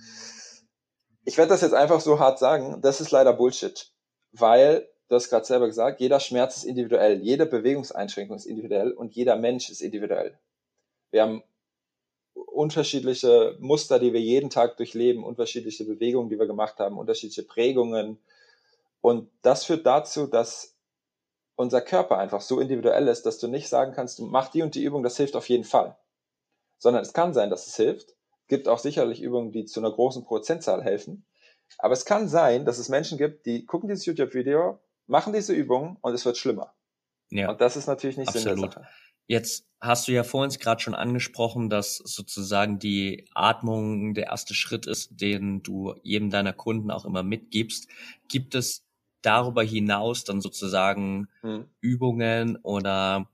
Ich 1.25 1.37
werde 1.37 1.51
das 1.51 1.63
jetzt 1.63 1.75
einfach 1.75 2.01
so 2.01 2.19
hart 2.19 2.39
sagen, 2.39 2.81
das 2.81 3.01
ist 3.01 3.11
leider 3.11 3.33
Bullshit, 3.33 3.93
weil, 4.31 4.89
du 5.09 5.17
hast 5.17 5.31
gerade 5.31 5.45
selber 5.45 5.67
gesagt, 5.67 6.01
jeder 6.01 6.21
Schmerz 6.21 6.59
ist 6.59 6.65
individuell, 6.65 7.21
jede 7.21 7.47
Bewegungseinschränkung 7.47 8.37
ist 8.37 8.47
individuell 8.47 8.93
und 8.93 9.15
jeder 9.15 9.37
Mensch 9.37 9.69
ist 9.69 9.83
individuell. 9.83 10.39
Wir 11.11 11.23
haben 11.23 11.43
unterschiedliche 12.35 13.57
Muster, 13.61 13.99
die 13.99 14.13
wir 14.13 14.21
jeden 14.21 14.51
Tag 14.51 14.77
durchleben, 14.77 15.25
unterschiedliche 15.25 15.85
Bewegungen, 15.85 16.29
die 16.29 16.39
wir 16.39 16.47
gemacht 16.47 16.79
haben, 16.79 16.99
unterschiedliche 16.99 17.43
Prägungen. 17.43 18.19
Und 19.01 19.31
das 19.43 19.65
führt 19.65 19.87
dazu, 19.87 20.27
dass 20.27 20.75
unser 21.57 21.81
Körper 21.81 22.19
einfach 22.19 22.41
so 22.41 22.61
individuell 22.61 23.09
ist, 23.09 23.27
dass 23.27 23.39
du 23.39 23.49
nicht 23.49 23.69
sagen 23.69 23.93
kannst, 23.93 24.21
mach 24.21 24.49
die 24.49 24.63
und 24.63 24.75
die 24.75 24.85
Übung, 24.85 25.03
das 25.03 25.17
hilft 25.17 25.37
auf 25.37 25.49
jeden 25.49 25.65
Fall. 25.65 25.97
Sondern 26.79 27.03
es 27.03 27.13
kann 27.13 27.35
sein, 27.35 27.51
dass 27.51 27.67
es 27.67 27.77
hilft. 27.77 28.11
Es 28.43 28.49
gibt 28.49 28.69
auch 28.69 28.79
sicherlich 28.79 29.23
Übungen, 29.23 29.53
die 29.53 29.65
zu 29.65 29.81
einer 29.81 29.93
großen 29.93 30.25
Prozentzahl 30.25 30.83
helfen. 30.83 31.25
Aber 31.79 31.93
es 31.93 32.05
kann 32.05 32.29
sein, 32.29 32.65
dass 32.65 32.79
es 32.79 32.89
Menschen 32.89 33.19
gibt, 33.19 33.47
die 33.47 33.65
gucken 33.65 33.89
dieses 33.89 34.07
YouTube-Video, 34.07 34.79
machen 35.07 35.33
diese 35.33 35.53
Übung 35.53 35.97
und 36.01 36.15
es 36.15 36.25
wird 36.25 36.37
schlimmer. 36.37 36.75
Ja. 37.31 37.51
Und 37.51 37.61
das 37.61 37.77
ist 37.77 37.87
natürlich 37.87 38.19
nicht 38.19 38.29
Absolut. 38.29 38.59
Sinn 38.59 38.61
der 38.61 38.71
Sache. 38.71 38.89
Jetzt 39.33 39.67
hast 39.81 40.09
du 40.09 40.13
ja 40.13 40.25
vorhin 40.25 40.55
gerade 40.59 40.83
schon 40.83 40.95
angesprochen, 40.95 41.71
dass 41.71 41.97
sozusagen 41.97 42.79
die 42.79 43.31
Atmung 43.35 44.13
der 44.13 44.27
erste 44.27 44.53
Schritt 44.53 44.87
ist, 44.87 45.23
den 45.23 45.63
du 45.63 45.95
jedem 46.03 46.29
deiner 46.29 46.53
Kunden 46.53 46.91
auch 46.91 47.07
immer 47.07 47.23
mitgibst. 47.23 47.89
Gibt 48.29 48.55
es 48.55 48.85
darüber 49.23 49.63
hinaus 49.63 50.25
dann 50.25 50.43
sozusagen 50.43 51.29
hm. 51.41 51.65
Übungen 51.81 52.57
oder 52.57 53.31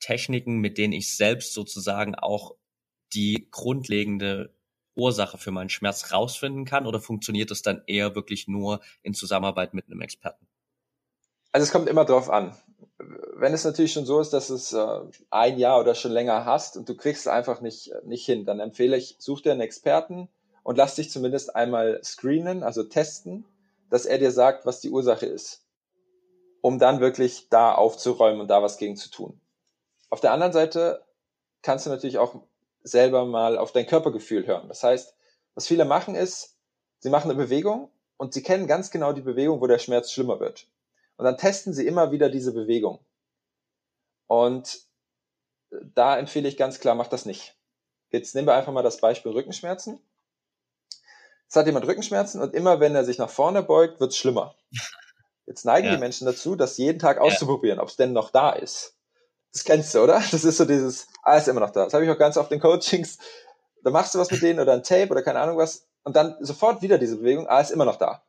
Techniken, 0.00 0.58
mit 0.58 0.78
denen 0.78 0.92
ich 0.92 1.14
selbst 1.14 1.54
sozusagen 1.54 2.16
auch 2.16 2.56
die 3.12 3.46
grundlegende 3.52 4.52
Ursache 4.96 5.38
für 5.38 5.52
meinen 5.52 5.68
Schmerz 5.68 6.12
rausfinden 6.12 6.64
kann? 6.64 6.88
Oder 6.88 6.98
funktioniert 6.98 7.52
das 7.52 7.62
dann 7.62 7.82
eher 7.86 8.16
wirklich 8.16 8.48
nur 8.48 8.80
in 9.00 9.14
Zusammenarbeit 9.14 9.74
mit 9.74 9.86
einem 9.86 10.00
Experten? 10.00 10.48
Also 11.52 11.66
es 11.66 11.70
kommt 11.70 11.88
immer 11.88 12.04
drauf 12.04 12.30
an 12.30 12.56
wenn 12.98 13.52
es 13.52 13.64
natürlich 13.64 13.92
schon 13.92 14.06
so 14.06 14.20
ist, 14.20 14.32
dass 14.32 14.50
es 14.50 14.72
äh, 14.72 15.00
ein 15.30 15.58
Jahr 15.58 15.80
oder 15.80 15.94
schon 15.94 16.12
länger 16.12 16.44
hast 16.44 16.76
und 16.76 16.88
du 16.88 16.96
kriegst 16.96 17.22
es 17.22 17.28
einfach 17.28 17.60
nicht, 17.60 17.92
nicht 18.04 18.24
hin, 18.24 18.44
dann 18.44 18.60
empfehle 18.60 18.96
ich, 18.96 19.16
such 19.18 19.42
dir 19.42 19.52
einen 19.52 19.60
Experten 19.60 20.28
und 20.62 20.76
lass 20.76 20.94
dich 20.94 21.10
zumindest 21.10 21.54
einmal 21.54 22.00
screenen, 22.02 22.62
also 22.62 22.82
testen, 22.82 23.44
dass 23.90 24.06
er 24.06 24.18
dir 24.18 24.32
sagt, 24.32 24.66
was 24.66 24.80
die 24.80 24.90
Ursache 24.90 25.26
ist, 25.26 25.64
um 26.62 26.78
dann 26.78 27.00
wirklich 27.00 27.48
da 27.50 27.74
aufzuräumen 27.74 28.40
und 28.40 28.48
da 28.48 28.62
was 28.62 28.78
gegen 28.78 28.96
zu 28.96 29.10
tun. 29.10 29.40
Auf 30.08 30.20
der 30.20 30.32
anderen 30.32 30.52
Seite 30.52 31.04
kannst 31.62 31.86
du 31.86 31.90
natürlich 31.90 32.18
auch 32.18 32.42
selber 32.82 33.26
mal 33.26 33.58
auf 33.58 33.72
dein 33.72 33.86
Körpergefühl 33.86 34.46
hören. 34.46 34.68
Das 34.68 34.82
heißt, 34.82 35.14
was 35.54 35.66
viele 35.66 35.84
machen 35.84 36.14
ist, 36.14 36.56
sie 37.00 37.10
machen 37.10 37.30
eine 37.30 37.38
Bewegung 37.38 37.90
und 38.16 38.32
sie 38.32 38.42
kennen 38.42 38.66
ganz 38.66 38.90
genau 38.90 39.12
die 39.12 39.22
Bewegung, 39.22 39.60
wo 39.60 39.66
der 39.66 39.78
Schmerz 39.78 40.10
schlimmer 40.10 40.40
wird. 40.40 40.66
Und 41.16 41.24
dann 41.24 41.38
testen 41.38 41.72
sie 41.72 41.86
immer 41.86 42.12
wieder 42.12 42.28
diese 42.28 42.52
Bewegung. 42.52 42.98
Und 44.26 44.80
da 45.70 46.18
empfehle 46.18 46.48
ich 46.48 46.56
ganz 46.56 46.80
klar, 46.80 46.94
mach 46.94 47.08
das 47.08 47.26
nicht. 47.26 47.56
Jetzt 48.10 48.34
nehmen 48.34 48.46
wir 48.46 48.54
einfach 48.54 48.72
mal 48.72 48.82
das 48.82 48.98
Beispiel 48.98 49.32
Rückenschmerzen. 49.32 50.00
Jetzt 51.44 51.56
hat 51.56 51.66
jemand 51.66 51.86
Rückenschmerzen 51.86 52.40
und 52.40 52.54
immer 52.54 52.80
wenn 52.80 52.94
er 52.94 53.04
sich 53.04 53.18
nach 53.18 53.30
vorne 53.30 53.62
beugt, 53.62 54.00
wird 54.00 54.12
es 54.12 54.18
schlimmer. 54.18 54.54
Jetzt 55.46 55.64
neigen 55.64 55.86
ja. 55.86 55.94
die 55.94 56.00
Menschen 56.00 56.26
dazu, 56.26 56.56
das 56.56 56.76
jeden 56.76 56.98
Tag 56.98 57.18
auszuprobieren, 57.18 57.78
ja. 57.78 57.82
ob 57.82 57.88
es 57.88 57.96
denn 57.96 58.12
noch 58.12 58.30
da 58.30 58.50
ist. 58.50 58.96
Das 59.52 59.64
kennst 59.64 59.94
du, 59.94 60.00
oder? 60.00 60.22
Das 60.30 60.44
ist 60.44 60.56
so 60.56 60.64
dieses, 60.64 61.06
ah, 61.22 61.36
ist 61.36 61.48
immer 61.48 61.60
noch 61.60 61.70
da. 61.70 61.84
Das 61.84 61.94
habe 61.94 62.04
ich 62.04 62.10
auch 62.10 62.18
ganz 62.18 62.36
oft 62.36 62.50
in 62.50 62.60
Coachings. 62.60 63.18
Da 63.82 63.90
machst 63.90 64.14
du 64.14 64.18
was 64.18 64.30
mit 64.30 64.42
denen 64.42 64.58
oder 64.58 64.72
ein 64.72 64.82
Tape 64.82 65.10
oder 65.10 65.22
keine 65.22 65.38
Ahnung 65.38 65.56
was 65.56 65.86
und 66.02 66.16
dann 66.16 66.36
sofort 66.40 66.82
wieder 66.82 66.98
diese 66.98 67.16
Bewegung, 67.16 67.48
ah, 67.48 67.60
ist 67.60 67.70
immer 67.70 67.84
noch 67.84 67.96
da. 67.96 68.22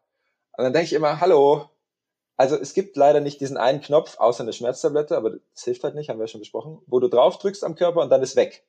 Und 0.55 0.63
dann 0.63 0.73
denke 0.73 0.85
ich 0.85 0.93
immer, 0.93 1.19
hallo, 1.19 1.69
also 2.37 2.55
es 2.55 2.73
gibt 2.75 2.95
leider 2.95 3.19
nicht 3.19 3.41
diesen 3.41 3.57
einen 3.57 3.81
Knopf, 3.81 4.19
außer 4.19 4.43
eine 4.43 4.53
Schmerztablette, 4.53 5.17
aber 5.17 5.31
das 5.31 5.63
hilft 5.63 5.83
halt 5.83 5.95
nicht, 5.95 6.09
haben 6.09 6.19
wir 6.19 6.25
ja 6.25 6.29
schon 6.29 6.39
besprochen, 6.39 6.79
wo 6.85 6.99
du 6.99 7.07
drauf 7.07 7.39
drückst 7.39 7.63
am 7.63 7.75
Körper 7.75 8.01
und 8.01 8.09
dann 8.09 8.21
ist 8.21 8.35
weg. 8.35 8.63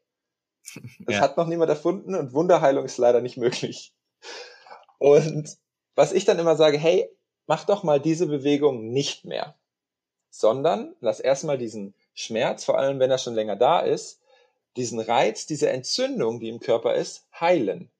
Das 1.00 1.14
ja. 1.14 1.20
hat 1.20 1.36
noch 1.36 1.46
niemand 1.46 1.70
erfunden 1.70 2.14
und 2.14 2.34
Wunderheilung 2.34 2.84
ist 2.84 2.98
leider 2.98 3.22
nicht 3.22 3.36
möglich. 3.36 3.94
Und 4.98 5.56
was 5.94 6.12
ich 6.12 6.24
dann 6.24 6.38
immer 6.38 6.56
sage, 6.56 6.76
hey, 6.76 7.08
mach 7.46 7.64
doch 7.64 7.82
mal 7.82 8.00
diese 8.00 8.26
Bewegung 8.26 8.90
nicht 8.90 9.24
mehr, 9.24 9.54
sondern 10.30 10.94
lass 11.00 11.20
erstmal 11.20 11.56
diesen 11.56 11.94
Schmerz, 12.14 12.64
vor 12.64 12.78
allem 12.78 12.98
wenn 12.98 13.10
er 13.10 13.18
schon 13.18 13.34
länger 13.34 13.56
da 13.56 13.80
ist, 13.80 14.20
diesen 14.76 15.00
Reiz, 15.00 15.46
diese 15.46 15.70
Entzündung, 15.70 16.40
die 16.40 16.48
im 16.48 16.60
Körper 16.60 16.94
ist, 16.94 17.26
heilen, 17.38 17.90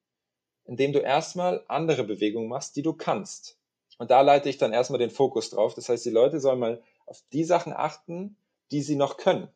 indem 0.65 0.93
du 0.93 0.99
erstmal 0.99 1.63
andere 1.67 2.03
Bewegungen 2.03 2.49
machst, 2.49 2.75
die 2.75 2.83
du 2.83 2.93
kannst. 2.93 3.58
Und 3.99 4.11
da 4.11 4.21
leite 4.21 4.49
ich 4.49 4.57
dann 4.57 4.71
erstmal 4.71 4.97
den 4.97 5.11
Fokus 5.11 5.49
drauf. 5.49 5.75
Das 5.75 5.89
heißt, 5.89 6.05
die 6.05 6.09
Leute 6.09 6.39
sollen 6.39 6.59
mal 6.59 6.81
auf 7.05 7.21
die 7.33 7.43
Sachen 7.43 7.73
achten, 7.73 8.37
die 8.71 8.81
sie 8.81 8.95
noch 8.95 9.17
können. 9.17 9.49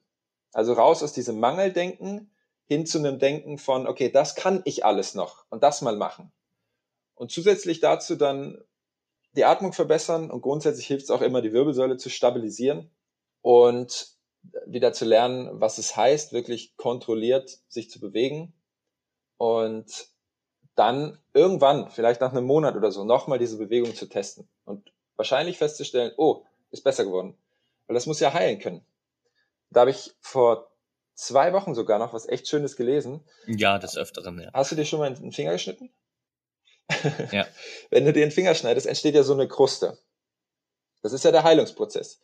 Also 0.52 0.74
raus 0.74 1.02
aus 1.02 1.14
diesem 1.14 1.40
Mangeldenken 1.40 2.30
hin 2.66 2.86
zu 2.86 3.00
einem 3.00 3.20
Denken 3.20 3.58
von, 3.58 3.88
okay, 3.88 4.12
das 4.12 4.36
kann 4.36 4.62
ich 4.66 4.86
alles 4.86 5.16
noch 5.16 5.46
und 5.50 5.64
das 5.64 5.82
mal 5.82 5.96
machen. 5.96 6.32
Und 7.16 7.32
zusätzlich 7.32 7.80
dazu 7.80 8.16
dann 8.16 8.62
die 9.36 9.46
Atmung 9.46 9.72
verbessern 9.72 10.30
und 10.30 10.42
grundsätzlich 10.42 10.88
hilft 10.88 11.06
es 11.06 11.12
auch 11.12 11.22
immer, 11.22 11.42
die 11.42 11.54
Wirbelsäule 11.54 11.96
zu 11.96 12.10
stabilisieren 12.10 12.92
und 13.42 14.10
wieder 14.66 14.92
zu 14.92 15.06
lernen, 15.06 15.50
was 15.54 15.78
es 15.78 15.96
heißt, 15.96 16.34
wirklich 16.34 16.76
kontrolliert 16.76 17.60
sich 17.70 17.90
zu 17.90 18.02
bewegen 18.02 18.54
und 19.38 20.13
dann 20.76 21.20
irgendwann, 21.34 21.90
vielleicht 21.92 22.22
nach 22.22 22.32
einem 22.32 22.46
Monat 22.46 22.76
oder 22.76 22.92
so, 22.92 23.04
nochmal 23.04 23.40
diese 23.40 23.58
Bewegung 23.58 23.94
zu 23.96 24.08
testen 24.08 24.48
und 24.66 24.92
wahrscheinlich 25.16 25.58
festzustellen, 25.58 26.14
oh, 26.18 26.46
ist 26.72 26.84
besser 26.84 27.06
geworden. 27.06 27.38
Weil 27.88 27.96
das 27.96 28.06
muss 28.06 28.20
ja 28.20 28.34
heilen 28.34 28.60
können. 28.60 28.86
Da 29.70 29.82
habe 29.82 29.92
ich 29.92 30.14
vor 30.20 30.72
zwei 31.16 31.54
Wochen 31.54 31.76
sogar 31.76 32.00
noch 32.00 32.14
was 32.14 32.28
echt 32.28 32.48
Schönes 32.48 32.76
gelesen. 32.76 33.24
Ja, 33.46 33.78
des 33.78 33.98
Öfteren, 33.98 34.40
ja. 34.40 34.50
Hast 34.54 34.72
du 34.72 34.76
dir 34.76 34.86
schon 34.86 35.00
mal 35.00 35.14
einen 35.14 35.32
Finger 35.32 35.52
geschnitten? 35.52 35.92
Ja. 37.32 37.46
Wenn 37.90 38.06
du 38.06 38.14
dir 38.14 38.22
den 38.22 38.32
Finger 38.32 38.56
schneidest, 38.56 38.88
entsteht 38.88 39.16
ja 39.16 39.24
so 39.24 39.34
eine 39.34 39.48
Kruste. 39.48 40.00
Das 41.02 41.14
ist 41.14 41.24
ja 41.24 41.32
der 41.32 41.44
Heilungsprozess. 41.44 42.22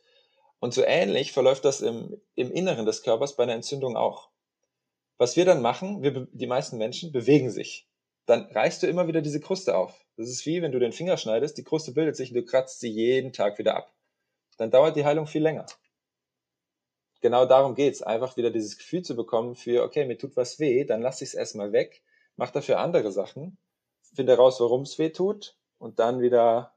Und 0.60 0.74
so 0.74 0.84
ähnlich 0.84 1.32
verläuft 1.32 1.66
das 1.66 1.82
im, 1.82 2.22
im 2.36 2.52
Inneren 2.52 2.86
des 2.86 3.04
Körpers 3.04 3.36
bei 3.36 3.44
einer 3.44 3.54
Entzündung 3.54 3.96
auch. 3.96 4.30
Was 5.18 5.36
wir 5.36 5.46
dann 5.46 5.62
machen, 5.62 6.02
wir, 6.02 6.28
die 6.32 6.48
meisten 6.48 6.78
Menschen 6.78 7.12
bewegen 7.12 7.52
sich 7.52 7.89
dann 8.30 8.44
reißt 8.46 8.84
du 8.84 8.88
immer 8.88 9.08
wieder 9.08 9.22
diese 9.22 9.40
Kruste 9.40 9.76
auf. 9.76 10.06
Das 10.16 10.30
ist 10.30 10.46
wie, 10.46 10.62
wenn 10.62 10.72
du 10.72 10.80
den 10.80 10.92
Finger 10.92 11.18
schneidest, 11.18 11.58
die 11.58 11.64
Kruste 11.64 11.94
bildet 11.94 12.16
sich 12.16 12.30
und 12.30 12.36
du 12.36 12.46
kratzt 12.46 12.80
sie 12.80 12.90
jeden 12.90 13.34
Tag 13.34 13.58
wieder 13.58 13.76
ab. 13.76 13.92
Dann 14.58 14.70
dauert 14.70 14.96
die 14.96 15.06
Heilung 15.06 15.26
viel 15.26 15.42
länger. 15.42 15.66
Genau 17.22 17.46
darum 17.46 17.74
geht's, 17.74 18.04
einfach 18.04 18.38
wieder 18.38 18.52
dieses 18.52 18.78
Gefühl 18.78 19.02
zu 19.02 19.16
bekommen 19.16 19.56
für, 19.56 19.84
okay, 19.84 20.06
mir 20.06 20.18
tut 20.18 20.38
was 20.38 20.60
weh, 20.60 20.86
dann 20.86 21.02
lass 21.02 21.22
ich 21.22 21.30
es 21.30 21.34
erstmal 21.34 21.74
weg, 21.74 22.04
mach 22.36 22.52
dafür 22.52 22.80
andere 22.80 23.12
Sachen, 23.12 23.58
finde 24.14 24.38
raus, 24.38 24.60
warum 24.60 24.84
es 24.84 25.00
weh 25.00 25.10
tut 25.10 25.58
und 25.80 26.00
dann 26.00 26.22
wieder 26.22 26.76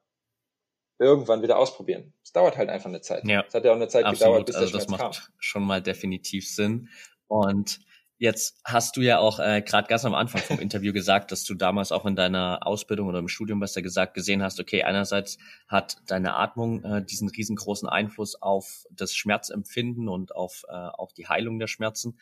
irgendwann 0.99 1.43
wieder 1.43 1.59
ausprobieren. 1.59 2.15
Es 2.23 2.33
dauert 2.33 2.57
halt 2.57 2.71
einfach 2.71 2.89
eine 2.89 3.03
Zeit. 3.03 3.25
Ja, 3.27 3.45
es 3.47 3.55
hat 3.55 3.65
ja 3.65 3.73
auch 3.73 3.77
eine 3.77 3.89
Zeit 3.89 4.05
absolut. 4.05 4.47
gedauert, 4.47 4.47
bis 4.47 4.57
also 4.57 4.73
das 4.73 4.89
macht 4.89 5.01
kam. 5.01 5.13
schon 5.39 5.65
mal 5.65 5.83
definitiv 5.83 6.49
Sinn. 6.49 6.89
Und 7.27 7.81
Jetzt 8.23 8.61
hast 8.65 8.97
du 8.97 9.01
ja 9.01 9.19
auch 9.19 9.41
äh, 9.41 9.63
gerade 9.63 9.89
ganz 9.89 10.05
am 10.05 10.15
Anfang 10.15 10.43
vom 10.43 10.61
Interview 10.61 10.93
gesagt, 10.93 11.33
dass 11.33 11.43
du 11.43 11.55
damals 11.55 11.91
auch 11.91 12.07
in 12.07 12.15
deiner 12.15 12.65
Ausbildung 12.65 13.09
oder 13.09 13.19
im 13.19 13.27
Studium, 13.27 13.61
was 13.61 13.73
du 13.73 13.83
gesagt, 13.83 14.15
gesehen 14.15 14.45
hast, 14.45 14.61
okay, 14.61 14.85
einerseits 14.85 15.39
hat 15.67 15.97
deine 16.07 16.37
Atmung 16.37 16.85
äh, 16.85 17.05
diesen 17.05 17.29
riesengroßen 17.29 17.89
Einfluss 17.89 18.41
auf 18.41 18.87
das 18.93 19.13
Schmerzempfinden 19.17 20.09
und 20.09 20.37
auf 20.37 20.63
äh, 20.69 20.73
auch 20.73 21.11
die 21.11 21.27
Heilung 21.27 21.59
der 21.59 21.67
Schmerzen. 21.67 22.17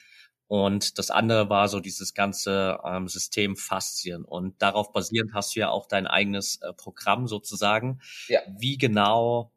Und 0.47 0.99
das 0.99 1.11
andere 1.11 1.51
war 1.51 1.69
so 1.69 1.81
dieses 1.81 2.15
ganze 2.15 2.79
ähm, 2.83 3.07
System 3.07 3.55
Faszien. 3.55 4.25
Und 4.25 4.63
darauf 4.63 4.95
basierend 4.95 5.35
hast 5.35 5.55
du 5.55 5.61
ja 5.61 5.69
auch 5.69 5.85
dein 5.85 6.07
eigenes 6.07 6.63
äh, 6.63 6.73
Programm 6.73 7.27
sozusagen. 7.27 8.01
Ja. 8.29 8.41
Wie 8.59 8.79
genau 8.79 9.53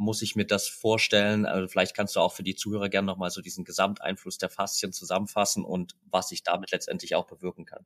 muss 0.00 0.22
ich 0.22 0.34
mir 0.34 0.46
das 0.46 0.66
vorstellen? 0.66 1.44
Also 1.44 1.68
vielleicht 1.68 1.94
kannst 1.94 2.16
du 2.16 2.20
auch 2.20 2.32
für 2.32 2.42
die 2.42 2.54
Zuhörer 2.54 2.88
gerne 2.88 3.06
nochmal 3.06 3.30
so 3.30 3.42
diesen 3.42 3.66
Gesamteinfluss 3.66 4.38
der 4.38 4.48
Faszien 4.48 4.94
zusammenfassen 4.94 5.62
und 5.62 5.94
was 6.10 6.32
ich 6.32 6.42
damit 6.42 6.70
letztendlich 6.70 7.14
auch 7.14 7.26
bewirken 7.26 7.66
kann. 7.66 7.84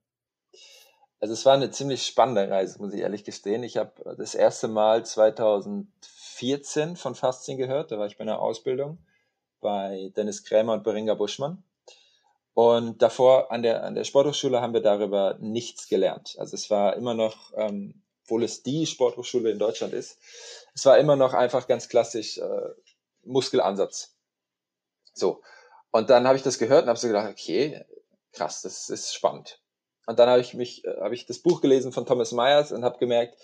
Also 1.18 1.34
es 1.34 1.44
war 1.44 1.54
eine 1.54 1.72
ziemlich 1.72 2.06
spannende 2.06 2.48
Reise, 2.48 2.78
muss 2.78 2.94
ich 2.94 3.00
ehrlich 3.00 3.24
gestehen. 3.24 3.64
Ich 3.64 3.76
habe 3.76 4.14
das 4.16 4.36
erste 4.36 4.68
Mal 4.68 5.04
2014 5.04 6.94
von 6.96 7.16
Faszien 7.16 7.58
gehört. 7.58 7.90
Da 7.90 7.98
war 7.98 8.06
ich 8.06 8.16
bei 8.16 8.22
einer 8.22 8.40
Ausbildung 8.40 8.98
bei 9.60 10.12
Dennis 10.14 10.44
Krämer 10.44 10.74
und 10.74 10.84
Beringa 10.84 11.14
Buschmann. 11.14 11.64
Und 12.52 13.02
davor 13.02 13.50
an 13.50 13.62
der, 13.62 13.82
an 13.82 13.96
der 13.96 14.04
Sporthochschule 14.04 14.60
haben 14.60 14.74
wir 14.74 14.82
darüber 14.82 15.36
nichts 15.40 15.88
gelernt. 15.88 16.36
Also 16.38 16.54
es 16.54 16.70
war 16.70 16.94
immer 16.94 17.14
noch, 17.14 17.52
ähm, 17.56 18.02
obwohl 18.22 18.44
es 18.44 18.62
die 18.62 18.86
Sporthochschule 18.86 19.50
in 19.50 19.58
Deutschland 19.58 19.94
ist, 19.94 20.20
es 20.74 20.84
war 20.86 20.98
immer 20.98 21.16
noch 21.16 21.34
einfach 21.34 21.66
ganz 21.66 21.88
klassisch 21.88 22.38
äh, 22.38 22.68
Muskelansatz. 23.22 24.16
So. 25.12 25.42
Und 25.90 26.10
dann 26.10 26.26
habe 26.26 26.36
ich 26.36 26.42
das 26.42 26.58
gehört 26.58 26.82
und 26.82 26.88
habe 26.88 26.98
so 26.98 27.06
gedacht, 27.06 27.30
okay, 27.30 27.84
krass, 28.32 28.62
das 28.62 28.90
ist 28.90 29.14
spannend. 29.14 29.60
Und 30.06 30.18
dann 30.18 30.28
habe 30.28 30.40
ich 30.40 30.54
mich, 30.54 30.84
äh, 30.84 31.00
habe 31.00 31.14
ich 31.14 31.26
das 31.26 31.38
Buch 31.38 31.60
gelesen 31.60 31.92
von 31.92 32.06
Thomas 32.06 32.32
Myers 32.32 32.72
und 32.72 32.84
habe 32.84 32.98
gemerkt, 32.98 33.38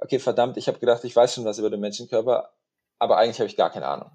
okay, 0.00 0.18
verdammt, 0.18 0.56
ich 0.58 0.68
habe 0.68 0.78
gedacht, 0.78 1.04
ich 1.04 1.16
weiß 1.16 1.34
schon 1.34 1.44
was 1.44 1.58
über 1.58 1.70
den 1.70 1.80
Menschenkörper, 1.80 2.52
aber 2.98 3.16
eigentlich 3.16 3.38
habe 3.40 3.48
ich 3.48 3.56
gar 3.56 3.70
keine 3.70 3.88
Ahnung. 3.88 4.10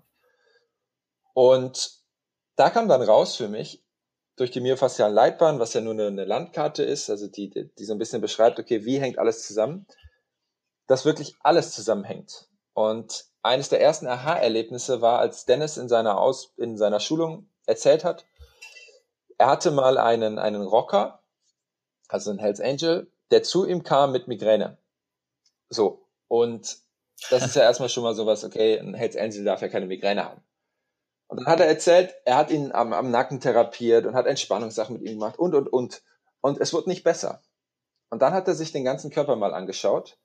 Und 1.34 2.00
da 2.56 2.70
kam 2.70 2.88
dann 2.88 3.02
raus 3.02 3.36
für 3.36 3.48
mich, 3.48 3.84
durch 4.36 4.52
die 4.52 4.62
myofaszialen 4.62 5.14
Leitbahn, 5.14 5.60
was 5.60 5.74
ja 5.74 5.82
nur 5.82 5.94
eine, 5.94 6.08
eine 6.08 6.26
Landkarte 6.26 6.84
ist, 6.84 7.10
also 7.10 7.28
die, 7.28 7.50
die, 7.50 7.70
die 7.76 7.86
so 7.86 7.94
ein 7.94 8.00
bisschen 8.00 8.22
beschreibt, 8.22 8.60
okay, 8.60 8.86
wie 8.86 9.00
hängt 9.00 9.20
alles 9.20 9.46
zusammen, 9.46 9.86
dass 10.88 11.06
wirklich 11.06 11.36
alles 11.42 11.72
zusammenhängt. 11.72 12.48
Und 12.82 13.26
eines 13.44 13.70
der 13.70 13.82
ersten 13.82 14.08
Aha-Erlebnisse 14.08 15.02
war, 15.02 15.20
als 15.20 15.46
Dennis 15.46 15.78
in 15.78 15.88
seiner, 15.88 16.20
Aus, 16.20 16.54
in 16.58 16.78
seiner 16.78 17.00
Schulung 17.00 17.50
erzählt 17.66 18.04
hat, 18.04 18.26
er 19.38 19.48
hatte 19.48 19.72
mal 19.72 19.98
einen, 19.98 20.40
einen 20.40 20.62
Rocker, 20.62 21.22
also 22.08 22.32
ein 22.32 22.40
Hells 22.40 22.60
Angel, 22.60 23.12
der 23.30 23.44
zu 23.44 23.66
ihm 23.66 23.84
kam 23.84 24.12
mit 24.12 24.28
Migräne. 24.28 24.78
So. 25.70 26.08
Und 26.28 26.80
das 27.30 27.46
ist 27.46 27.56
ja 27.56 27.64
erstmal 27.64 27.90
schon 27.90 28.04
mal 28.04 28.16
sowas, 28.16 28.44
okay, 28.44 28.80
ein 28.80 28.94
Hells 28.94 29.16
Angel 29.16 29.44
darf 29.44 29.62
ja 29.62 29.68
keine 29.68 29.86
Migräne 29.86 30.26
haben. 30.26 30.42
Und 31.28 31.40
dann 31.40 31.48
hat 31.48 31.60
er 31.60 31.68
erzählt, 31.68 32.14
er 32.26 32.36
hat 32.36 32.52
ihn 32.52 32.72
am, 32.72 32.94
am 32.94 33.12
Nacken 33.12 33.40
therapiert 33.40 34.06
und 34.06 34.16
hat 34.16 34.26
Entspannungssachen 34.26 34.94
mit 34.94 35.04
ihm 35.04 35.20
gemacht 35.20 35.40
und, 35.40 35.56
und, 35.56 35.68
und. 35.68 36.04
Und 36.42 36.60
es 36.60 36.74
wurde 36.74 36.90
nicht 36.90 37.04
besser. 37.04 37.42
Und 38.10 38.22
dann 38.22 38.34
hat 38.34 38.48
er 38.48 38.56
sich 38.56 38.72
den 38.72 38.84
ganzen 38.84 39.12
Körper 39.12 39.36
mal 39.36 39.54
angeschaut 39.54 40.18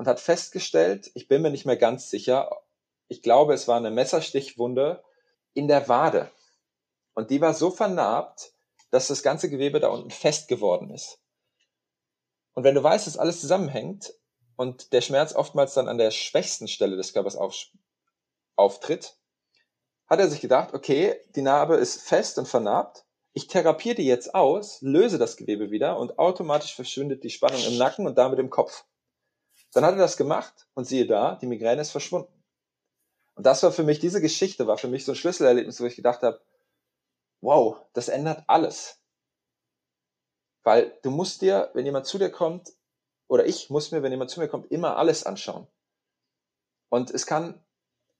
und 0.00 0.06
hat 0.06 0.18
festgestellt, 0.18 1.10
ich 1.12 1.28
bin 1.28 1.42
mir 1.42 1.50
nicht 1.50 1.66
mehr 1.66 1.76
ganz 1.76 2.08
sicher, 2.08 2.62
ich 3.08 3.20
glaube, 3.20 3.52
es 3.52 3.68
war 3.68 3.76
eine 3.76 3.90
Messerstichwunde 3.90 5.04
in 5.52 5.68
der 5.68 5.90
Wade. 5.90 6.30
Und 7.12 7.28
die 7.28 7.42
war 7.42 7.52
so 7.52 7.70
vernarbt, 7.70 8.54
dass 8.90 9.08
das 9.08 9.22
ganze 9.22 9.50
Gewebe 9.50 9.78
da 9.78 9.88
unten 9.88 10.10
fest 10.10 10.48
geworden 10.48 10.90
ist. 10.90 11.18
Und 12.54 12.64
wenn 12.64 12.74
du 12.74 12.82
weißt, 12.82 13.06
dass 13.06 13.18
alles 13.18 13.42
zusammenhängt 13.42 14.14
und 14.56 14.94
der 14.94 15.02
Schmerz 15.02 15.34
oftmals 15.34 15.74
dann 15.74 15.86
an 15.86 15.98
der 15.98 16.12
schwächsten 16.12 16.66
Stelle 16.66 16.96
des 16.96 17.12
Körpers 17.12 17.36
auf, 17.36 17.54
auftritt, 18.56 19.18
hat 20.06 20.18
er 20.18 20.28
sich 20.28 20.40
gedacht, 20.40 20.72
okay, 20.72 21.20
die 21.36 21.42
Narbe 21.42 21.76
ist 21.76 22.00
fest 22.00 22.38
und 22.38 22.48
vernarbt. 22.48 23.04
Ich 23.34 23.48
therapiere 23.48 23.96
die 23.96 24.06
jetzt 24.06 24.34
aus, 24.34 24.80
löse 24.80 25.18
das 25.18 25.36
Gewebe 25.36 25.70
wieder 25.70 25.98
und 25.98 26.18
automatisch 26.18 26.74
verschwindet 26.74 27.22
die 27.22 27.28
Spannung 27.28 27.62
im 27.64 27.76
Nacken 27.76 28.06
und 28.06 28.16
damit 28.16 28.38
im 28.38 28.48
Kopf. 28.48 28.86
Dann 29.72 29.84
hat 29.84 29.94
er 29.94 29.98
das 29.98 30.16
gemacht 30.16 30.68
und 30.74 30.84
siehe 30.84 31.06
da, 31.06 31.36
die 31.36 31.46
Migräne 31.46 31.82
ist 31.82 31.90
verschwunden. 31.90 32.32
Und 33.34 33.46
das 33.46 33.62
war 33.62 33.72
für 33.72 33.84
mich, 33.84 34.00
diese 34.00 34.20
Geschichte 34.20 34.66
war 34.66 34.76
für 34.76 34.88
mich 34.88 35.04
so 35.04 35.12
ein 35.12 35.16
Schlüsselerlebnis, 35.16 35.80
wo 35.80 35.86
ich 35.86 35.96
gedacht 35.96 36.22
habe, 36.22 36.40
wow, 37.40 37.76
das 37.92 38.08
ändert 38.08 38.44
alles. 38.48 38.98
Weil 40.62 40.98
du 41.02 41.10
musst 41.10 41.40
dir, 41.40 41.70
wenn 41.72 41.86
jemand 41.86 42.06
zu 42.06 42.18
dir 42.18 42.30
kommt, 42.30 42.72
oder 43.28 43.46
ich 43.46 43.70
muss 43.70 43.92
mir, 43.92 44.02
wenn 44.02 44.12
jemand 44.12 44.30
zu 44.30 44.40
mir 44.40 44.48
kommt, 44.48 44.70
immer 44.70 44.96
alles 44.96 45.24
anschauen. 45.24 45.66
Und 46.88 47.10
es 47.12 47.26
kann 47.26 47.64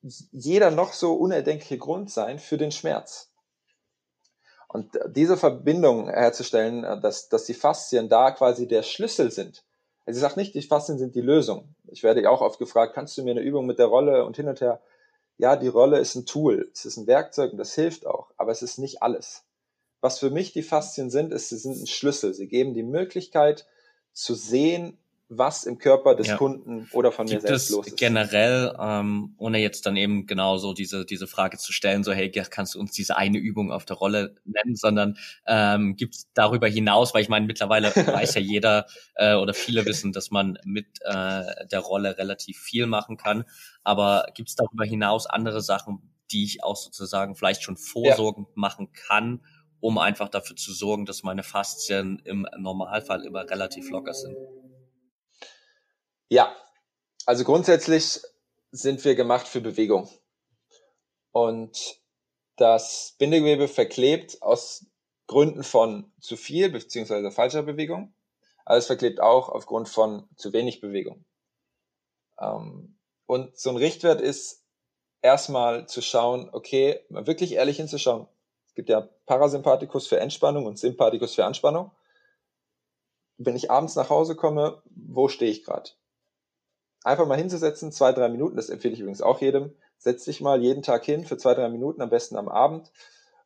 jeder 0.03 0.71
noch 0.71 0.93
so 0.93 1.15
unerdenkliche 1.15 1.79
Grund 1.79 2.11
sein 2.11 2.39
für 2.39 2.57
den 2.57 2.73
Schmerz. 2.73 3.31
Und 4.69 4.99
diese 5.09 5.37
Verbindung 5.37 6.09
herzustellen, 6.09 7.03
dass, 7.03 7.29
dass 7.29 7.45
die 7.45 7.55
Faszien 7.55 8.09
da 8.09 8.31
quasi 8.31 8.69
der 8.69 8.85
Schlüssel 8.85 9.33
sind. 9.33 9.65
Also 10.11 10.19
ich 10.19 10.23
sage 10.23 10.41
nicht, 10.41 10.55
die 10.55 10.63
Faszien 10.63 10.99
sind 10.99 11.15
die 11.15 11.21
Lösung. 11.21 11.73
Ich 11.87 12.03
werde 12.03 12.29
auch 12.29 12.41
oft 12.41 12.59
gefragt, 12.59 12.95
kannst 12.95 13.17
du 13.17 13.23
mir 13.23 13.31
eine 13.31 13.43
Übung 13.43 13.65
mit 13.65 13.79
der 13.79 13.87
Rolle 13.87 14.25
und 14.25 14.35
hin 14.35 14.49
und 14.49 14.61
her? 14.61 14.81
Ja, 15.39 15.55
die 15.55 15.69
Rolle 15.69 16.01
ist 16.01 16.17
ein 16.17 16.27
Tool, 16.27 16.69
es 16.75 16.85
ist 16.85 16.97
ein 16.97 17.07
Werkzeug 17.07 17.53
und 17.53 17.59
das 17.59 17.77
hilft 17.77 18.07
auch, 18.07 18.33
aber 18.37 18.51
es 18.51 18.61
ist 18.61 18.79
nicht 18.79 19.05
alles. 19.05 19.45
Was 20.01 20.19
für 20.19 20.31
mich 20.31 20.53
die 20.53 20.65
Faszien 20.65 21.11
sind, 21.11 21.33
ist, 21.33 21.51
sie 21.51 21.59
sind 21.59 21.81
ein 21.81 21.87
Schlüssel. 21.87 22.35
Sie 22.35 22.49
geben 22.49 22.75
die 22.75 22.83
Möglichkeit 22.83 23.69
zu 24.13 24.35
sehen, 24.35 24.99
was 25.33 25.65
im 25.65 25.79
Körper 25.79 26.17
des 26.17 26.27
ja. 26.27 26.37
Kunden 26.37 26.89
oder 26.93 27.13
von 27.13 27.27
Gibt 27.27 27.43
mir 27.43 27.49
selbst 27.49 27.71
los 27.71 27.87
ist. 27.87 27.97
Generell, 27.97 28.77
ähm, 28.81 29.35
ohne 29.39 29.59
jetzt 29.59 29.87
dann 29.87 29.97
eben 29.97 30.27
genau 30.27 30.59
so 30.59 30.75
diese, 30.75 31.07
diese 31.07 31.29
Frage 31.29 31.57
zu 31.57 31.73
stellen, 31.73 32.03
so 32.03 32.13
hey, 32.13 32.31
kannst 32.31 32.75
du 32.75 32.81
uns 32.81 32.91
diese 32.91 33.17
eine 33.17 33.39
Übung 33.39 33.71
auf 33.71 33.85
der 33.85 33.97
Rolle 33.97 34.35
nennen, 34.45 34.75
sondern 34.75 35.17
ähm, 35.47 35.95
gibt 35.95 36.17
es 36.17 36.33
darüber 36.35 36.67
hinaus, 36.67 37.15
weil 37.15 37.23
ich 37.23 37.29
meine, 37.29 37.47
mittlerweile 37.47 37.95
weiß 37.95 38.35
ja 38.35 38.41
jeder 38.41 38.87
äh, 39.15 39.35
oder 39.37 39.55
viele 39.55 39.87
wissen, 39.87 40.13
dass 40.13 40.33
man 40.33 40.59
mit 40.65 40.87
äh, 41.03 41.67
der 41.71 41.81
Rolle 41.81 42.19
relativ 42.19 42.59
viel 42.59 42.87
machen 42.87 43.17
kann. 43.17 43.45
Aber 43.85 44.27
gibt 44.35 44.49
es 44.49 44.57
darüber 44.57 44.85
hinaus 44.85 45.27
andere 45.27 45.63
Sachen, 45.63 46.11
die 46.33 46.43
ich 46.43 46.65
auch 46.65 46.77
sozusagen 46.77 47.37
vielleicht 47.37 47.63
schon 47.63 47.77
vorsorgend 47.77 48.49
ja. 48.49 48.55
machen 48.57 48.93
kann, 48.93 49.45
um 49.79 49.97
einfach 49.99 50.29
dafür 50.29 50.57
zu 50.57 50.73
sorgen, 50.73 51.07
dass 51.07 51.23
meine 51.23 51.45
Faszien 51.45 52.21
im 52.25 52.49
Normalfall 52.59 53.25
immer 53.25 53.49
relativ 53.49 53.91
locker 53.91 54.13
sind? 54.13 54.37
Ja, 56.33 56.55
also 57.27 57.43
grundsätzlich 57.43 58.23
sind 58.71 59.05
wir 59.05 59.17
gemacht 59.17 59.49
für 59.49 59.61
Bewegung. 59.61 60.09
Und 61.33 62.01
das 62.55 63.17
Bindegewebe 63.19 63.67
verklebt 63.67 64.41
aus 64.41 64.87
Gründen 65.27 65.65
von 65.65 66.13
zu 66.21 66.37
viel 66.37 66.71
bzw. 66.71 67.33
falscher 67.33 67.65
Bewegung, 67.65 68.15
aber 68.65 68.79
es 68.79 68.87
verklebt 68.87 69.21
auch 69.21 69.49
aufgrund 69.49 69.89
von 69.89 70.29
zu 70.37 70.53
wenig 70.53 70.81
Bewegung. 70.81 71.25
Ähm, 72.39 72.97
und 73.27 73.59
so 73.59 73.71
ein 73.71 73.77
Richtwert 73.77 74.21
ist 74.21 74.65
erstmal 75.23 75.89
zu 75.89 76.01
schauen, 76.01 76.49
okay, 76.53 77.01
wirklich 77.09 77.55
ehrlich 77.55 77.79
hinzuschauen. 77.79 78.29
Es 78.67 78.75
gibt 78.75 78.89
ja 78.89 79.09
Parasympathikus 79.27 80.07
für 80.07 80.21
Entspannung 80.21 80.67
und 80.67 80.79
Sympathikus 80.79 81.35
für 81.35 81.45
Anspannung. 81.45 81.91
Wenn 83.37 83.57
ich 83.57 83.69
abends 83.69 83.97
nach 83.97 84.11
Hause 84.11 84.37
komme, 84.37 84.81
wo 84.85 85.27
stehe 85.27 85.51
ich 85.51 85.65
gerade? 85.65 85.91
Einfach 87.05 87.27
mal 87.27 87.39
hinzusetzen, 87.39 87.93
zwei, 87.93 88.13
drei 88.13 88.29
Minuten, 88.29 88.57
das 88.57 88.71
empfehle 88.71 88.95
ich 88.95 89.01
übrigens 89.01 89.23
auch 89.23 89.41
jedem. 89.41 89.75
Setz 89.99 90.25
dich 90.25 90.41
mal 90.41 90.63
jeden 90.63 90.83
Tag 90.83 91.05
hin 91.05 91.25
für 91.25 91.37
zwei, 91.37 91.55
drei 91.55 91.69
Minuten, 91.69 92.01
am 92.01 92.11
besten 92.11 92.37
am 92.37 92.49
Abend 92.49 92.91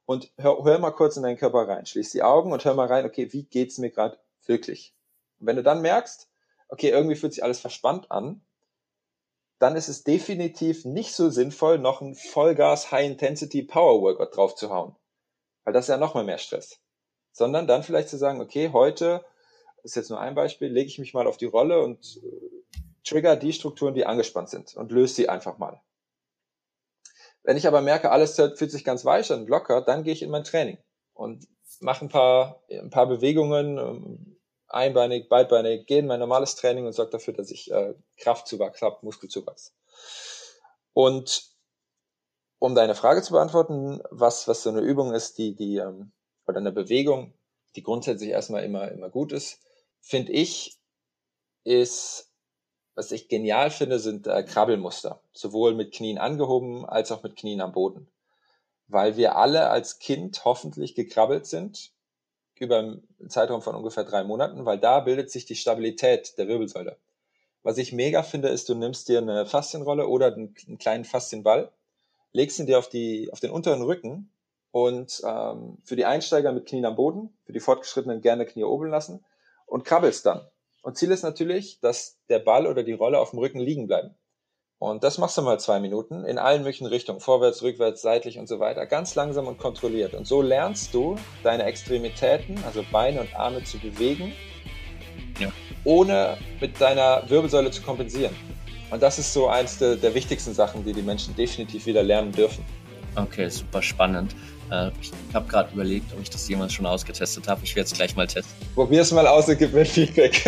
und 0.06 0.32
hör, 0.36 0.64
hör 0.64 0.78
mal 0.78 0.90
kurz 0.90 1.16
in 1.16 1.22
deinen 1.22 1.38
Körper 1.38 1.66
rein. 1.66 1.86
Schließ 1.86 2.10
die 2.10 2.22
Augen 2.22 2.52
und 2.52 2.64
hör 2.64 2.74
mal 2.74 2.86
rein, 2.86 3.06
okay, 3.06 3.32
wie 3.32 3.44
geht's 3.44 3.78
mir 3.78 3.90
gerade 3.90 4.18
wirklich? 4.46 4.94
Und 5.40 5.46
wenn 5.46 5.56
du 5.56 5.62
dann 5.62 5.82
merkst, 5.82 6.28
okay, 6.68 6.90
irgendwie 6.90 7.16
fühlt 7.16 7.32
sich 7.32 7.42
alles 7.42 7.60
verspannt 7.60 8.10
an, 8.10 8.44
dann 9.58 9.76
ist 9.76 9.88
es 9.88 10.04
definitiv 10.04 10.84
nicht 10.84 11.14
so 11.14 11.30
sinnvoll, 11.30 11.78
noch 11.78 12.00
ein 12.00 12.14
Vollgas 12.14 12.90
High-Intensity 12.90 13.62
Power 13.62 14.02
Workout 14.02 14.36
drauf 14.36 14.54
zu 14.54 14.70
hauen. 14.70 14.94
Weil 15.64 15.72
das 15.72 15.86
ist 15.86 15.88
ja 15.88 15.96
noch 15.96 16.14
mal 16.14 16.24
mehr 16.24 16.38
Stress. 16.38 16.80
Sondern 17.32 17.66
dann 17.66 17.82
vielleicht 17.82 18.08
zu 18.08 18.18
sagen, 18.18 18.40
okay, 18.40 18.70
heute, 18.72 19.24
ist 19.82 19.96
jetzt 19.96 20.10
nur 20.10 20.20
ein 20.20 20.34
Beispiel, 20.34 20.68
lege 20.68 20.88
ich 20.88 20.98
mich 20.98 21.14
mal 21.14 21.26
auf 21.26 21.36
die 21.36 21.46
Rolle 21.46 21.82
und 21.82 22.20
trigger 23.04 23.36
die 23.36 23.52
Strukturen, 23.52 23.94
die 23.94 24.06
angespannt 24.06 24.48
sind 24.48 24.74
und 24.74 24.92
löse 24.92 25.14
sie 25.14 25.28
einfach 25.28 25.58
mal. 25.58 25.80
Wenn 27.42 27.56
ich 27.56 27.66
aber 27.66 27.82
merke, 27.82 28.10
alles 28.10 28.36
fühlt 28.36 28.70
sich 28.70 28.84
ganz 28.84 29.04
weich 29.04 29.30
und 29.30 29.48
locker, 29.48 29.82
dann 29.82 30.02
gehe 30.02 30.14
ich 30.14 30.22
in 30.22 30.30
mein 30.30 30.44
Training 30.44 30.78
und 31.12 31.46
mache 31.80 32.06
ein 32.06 32.08
paar, 32.08 32.62
ein 32.70 32.90
paar 32.90 33.06
Bewegungen, 33.06 33.78
ähm, 33.78 34.40
einbeinig, 34.68 35.28
beidbeinig, 35.28 35.86
gehe 35.86 35.98
in 35.98 36.06
mein 36.06 36.20
normales 36.20 36.56
Training 36.56 36.86
und 36.86 36.92
sorge 36.92 37.12
dafür, 37.12 37.34
dass 37.34 37.50
ich 37.50 37.70
äh, 37.70 37.94
Kraftzuwachs 38.16 38.82
habe, 38.82 38.98
Muskelzuwachs. 39.02 39.74
Und 40.94 41.50
um 42.58 42.74
deine 42.74 42.94
Frage 42.94 43.22
zu 43.22 43.32
beantworten, 43.32 44.00
was, 44.10 44.48
was 44.48 44.62
so 44.62 44.70
eine 44.70 44.80
Übung 44.80 45.12
ist, 45.12 45.36
die, 45.38 45.54
die, 45.54 45.76
ähm, 45.76 46.12
oder 46.46 46.58
eine 46.58 46.72
Bewegung, 46.72 47.34
die 47.76 47.82
grundsätzlich 47.82 48.30
erstmal 48.30 48.64
immer, 48.64 48.90
immer 48.90 49.10
gut 49.10 49.32
ist, 49.32 49.60
finde 50.00 50.32
ich, 50.32 50.78
ist 51.64 52.33
was 52.94 53.10
ich 53.12 53.28
genial 53.28 53.70
finde, 53.70 53.98
sind 53.98 54.26
äh, 54.26 54.42
Krabbelmuster. 54.42 55.20
Sowohl 55.32 55.74
mit 55.74 55.92
Knien 55.92 56.18
angehoben 56.18 56.84
als 56.86 57.12
auch 57.12 57.22
mit 57.22 57.36
Knien 57.36 57.60
am 57.60 57.72
Boden. 57.72 58.08
weil 58.88 59.16
wir 59.16 59.36
alle 59.36 59.70
als 59.70 59.98
Kind 59.98 60.44
hoffentlich 60.44 60.94
gekrabbelt 60.94 61.46
sind 61.46 61.92
über 62.56 62.78
einen 62.78 63.02
Zeitraum 63.28 63.62
von 63.62 63.74
ungefähr 63.74 64.04
drei 64.04 64.24
Monaten, 64.24 64.64
weil 64.64 64.78
da 64.78 65.00
bildet 65.00 65.30
sich 65.30 65.44
die 65.44 65.56
Stabilität 65.56 66.38
der 66.38 66.48
Wirbelsäule. 66.48 66.96
Was 67.62 67.78
ich 67.78 67.92
mega 67.92 68.22
finde, 68.22 68.48
ist, 68.48 68.68
du 68.68 68.74
nimmst 68.74 69.08
dir 69.08 69.18
eine 69.18 69.46
Faszienrolle 69.46 70.06
oder 70.06 70.26
einen, 70.32 70.54
einen 70.66 70.78
kleinen 70.78 71.04
Faszienball, 71.04 71.72
legst 72.32 72.58
ihn 72.58 72.66
dir 72.66 72.78
auf, 72.78 72.88
die, 72.88 73.30
auf 73.32 73.40
den 73.40 73.50
unteren 73.50 73.82
Rücken 73.82 74.30
und 74.70 75.22
ähm, 75.26 75.78
für 75.82 75.96
die 75.96 76.04
Einsteiger 76.04 76.52
mit 76.52 76.66
Knien 76.66 76.84
am 76.84 76.96
Boden, 76.96 77.36
für 77.44 77.52
die 77.52 77.60
Fortgeschrittenen 77.60 78.20
gerne 78.20 78.46
Knie 78.46 78.64
oben 78.64 78.88
lassen 78.88 79.24
und 79.66 79.84
krabbelst 79.84 80.26
dann. 80.26 80.46
Und 80.84 80.98
Ziel 80.98 81.10
ist 81.12 81.22
natürlich, 81.22 81.80
dass 81.80 82.18
der 82.28 82.40
Ball 82.40 82.66
oder 82.66 82.82
die 82.82 82.92
Rolle 82.92 83.18
auf 83.18 83.30
dem 83.30 83.38
Rücken 83.38 83.58
liegen 83.58 83.86
bleiben. 83.86 84.14
Und 84.78 85.02
das 85.02 85.16
machst 85.16 85.38
du 85.38 85.40
mal 85.40 85.58
zwei 85.58 85.80
Minuten 85.80 86.26
in 86.26 86.36
allen 86.36 86.62
möglichen 86.62 86.86
Richtungen, 86.86 87.20
vorwärts, 87.20 87.62
rückwärts, 87.62 88.02
seitlich 88.02 88.38
und 88.38 88.48
so 88.48 88.60
weiter, 88.60 88.84
ganz 88.84 89.14
langsam 89.14 89.46
und 89.46 89.56
kontrolliert. 89.56 90.12
Und 90.12 90.26
so 90.26 90.42
lernst 90.42 90.92
du 90.92 91.16
deine 91.42 91.64
Extremitäten, 91.64 92.62
also 92.66 92.84
Beine 92.92 93.22
und 93.22 93.34
Arme 93.34 93.64
zu 93.64 93.78
bewegen, 93.78 94.34
ja. 95.40 95.50
ohne 95.84 96.36
mit 96.60 96.78
deiner 96.78 97.22
Wirbelsäule 97.30 97.70
zu 97.70 97.80
kompensieren. 97.80 98.36
Und 98.90 99.02
das 99.02 99.18
ist 99.18 99.32
so 99.32 99.46
eins 99.46 99.78
der, 99.78 99.96
der 99.96 100.14
wichtigsten 100.14 100.52
Sachen, 100.52 100.84
die 100.84 100.92
die 100.92 101.00
Menschen 101.00 101.34
definitiv 101.34 101.86
wieder 101.86 102.02
lernen 102.02 102.32
dürfen. 102.32 102.62
Okay, 103.16 103.48
super 103.48 103.80
spannend. 103.80 104.36
Äh, 104.74 104.90
ich 105.00 105.12
habe 105.34 105.48
gerade 105.48 105.72
überlegt, 105.72 106.12
ob 106.12 106.20
ich 106.20 106.30
das 106.30 106.48
jemals 106.48 106.72
schon 106.72 106.86
ausgetestet 106.86 107.48
habe. 107.48 107.60
Ich 107.64 107.74
werde 107.76 107.86
es 107.86 107.92
gleich 107.92 108.16
mal 108.16 108.26
testen. 108.26 108.54
Probier 108.74 109.02
es 109.02 109.12
mal 109.12 109.26
aus 109.26 109.48
und 109.48 109.58
gib 109.58 109.72
mir 109.72 109.84
Feedback. 109.84 110.44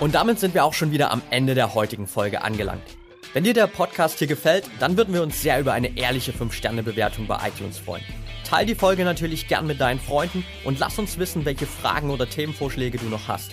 Und 0.00 0.14
damit 0.14 0.40
sind 0.40 0.54
wir 0.54 0.64
auch 0.64 0.72
schon 0.72 0.92
wieder 0.92 1.10
am 1.10 1.20
Ende 1.28 1.54
der 1.54 1.74
heutigen 1.74 2.06
Folge 2.06 2.40
angelangt. 2.40 2.82
Wenn 3.34 3.44
dir 3.44 3.52
der 3.52 3.66
Podcast 3.66 4.18
hier 4.18 4.26
gefällt, 4.26 4.64
dann 4.80 4.96
würden 4.96 5.12
wir 5.12 5.22
uns 5.22 5.42
sehr 5.42 5.60
über 5.60 5.72
eine 5.72 5.96
ehrliche 5.96 6.32
5-Sterne-Bewertung 6.32 7.26
bei 7.26 7.38
iTunes 7.46 7.78
freuen. 7.78 8.02
Teil 8.44 8.64
die 8.64 8.74
Folge 8.74 9.04
natürlich 9.04 9.46
gern 9.46 9.66
mit 9.66 9.80
deinen 9.80 10.00
Freunden 10.00 10.44
und 10.64 10.78
lass 10.78 10.98
uns 10.98 11.18
wissen, 11.18 11.44
welche 11.44 11.66
Fragen 11.66 12.10
oder 12.10 12.28
Themenvorschläge 12.28 12.98
du 12.98 13.06
noch 13.06 13.28
hast. 13.28 13.52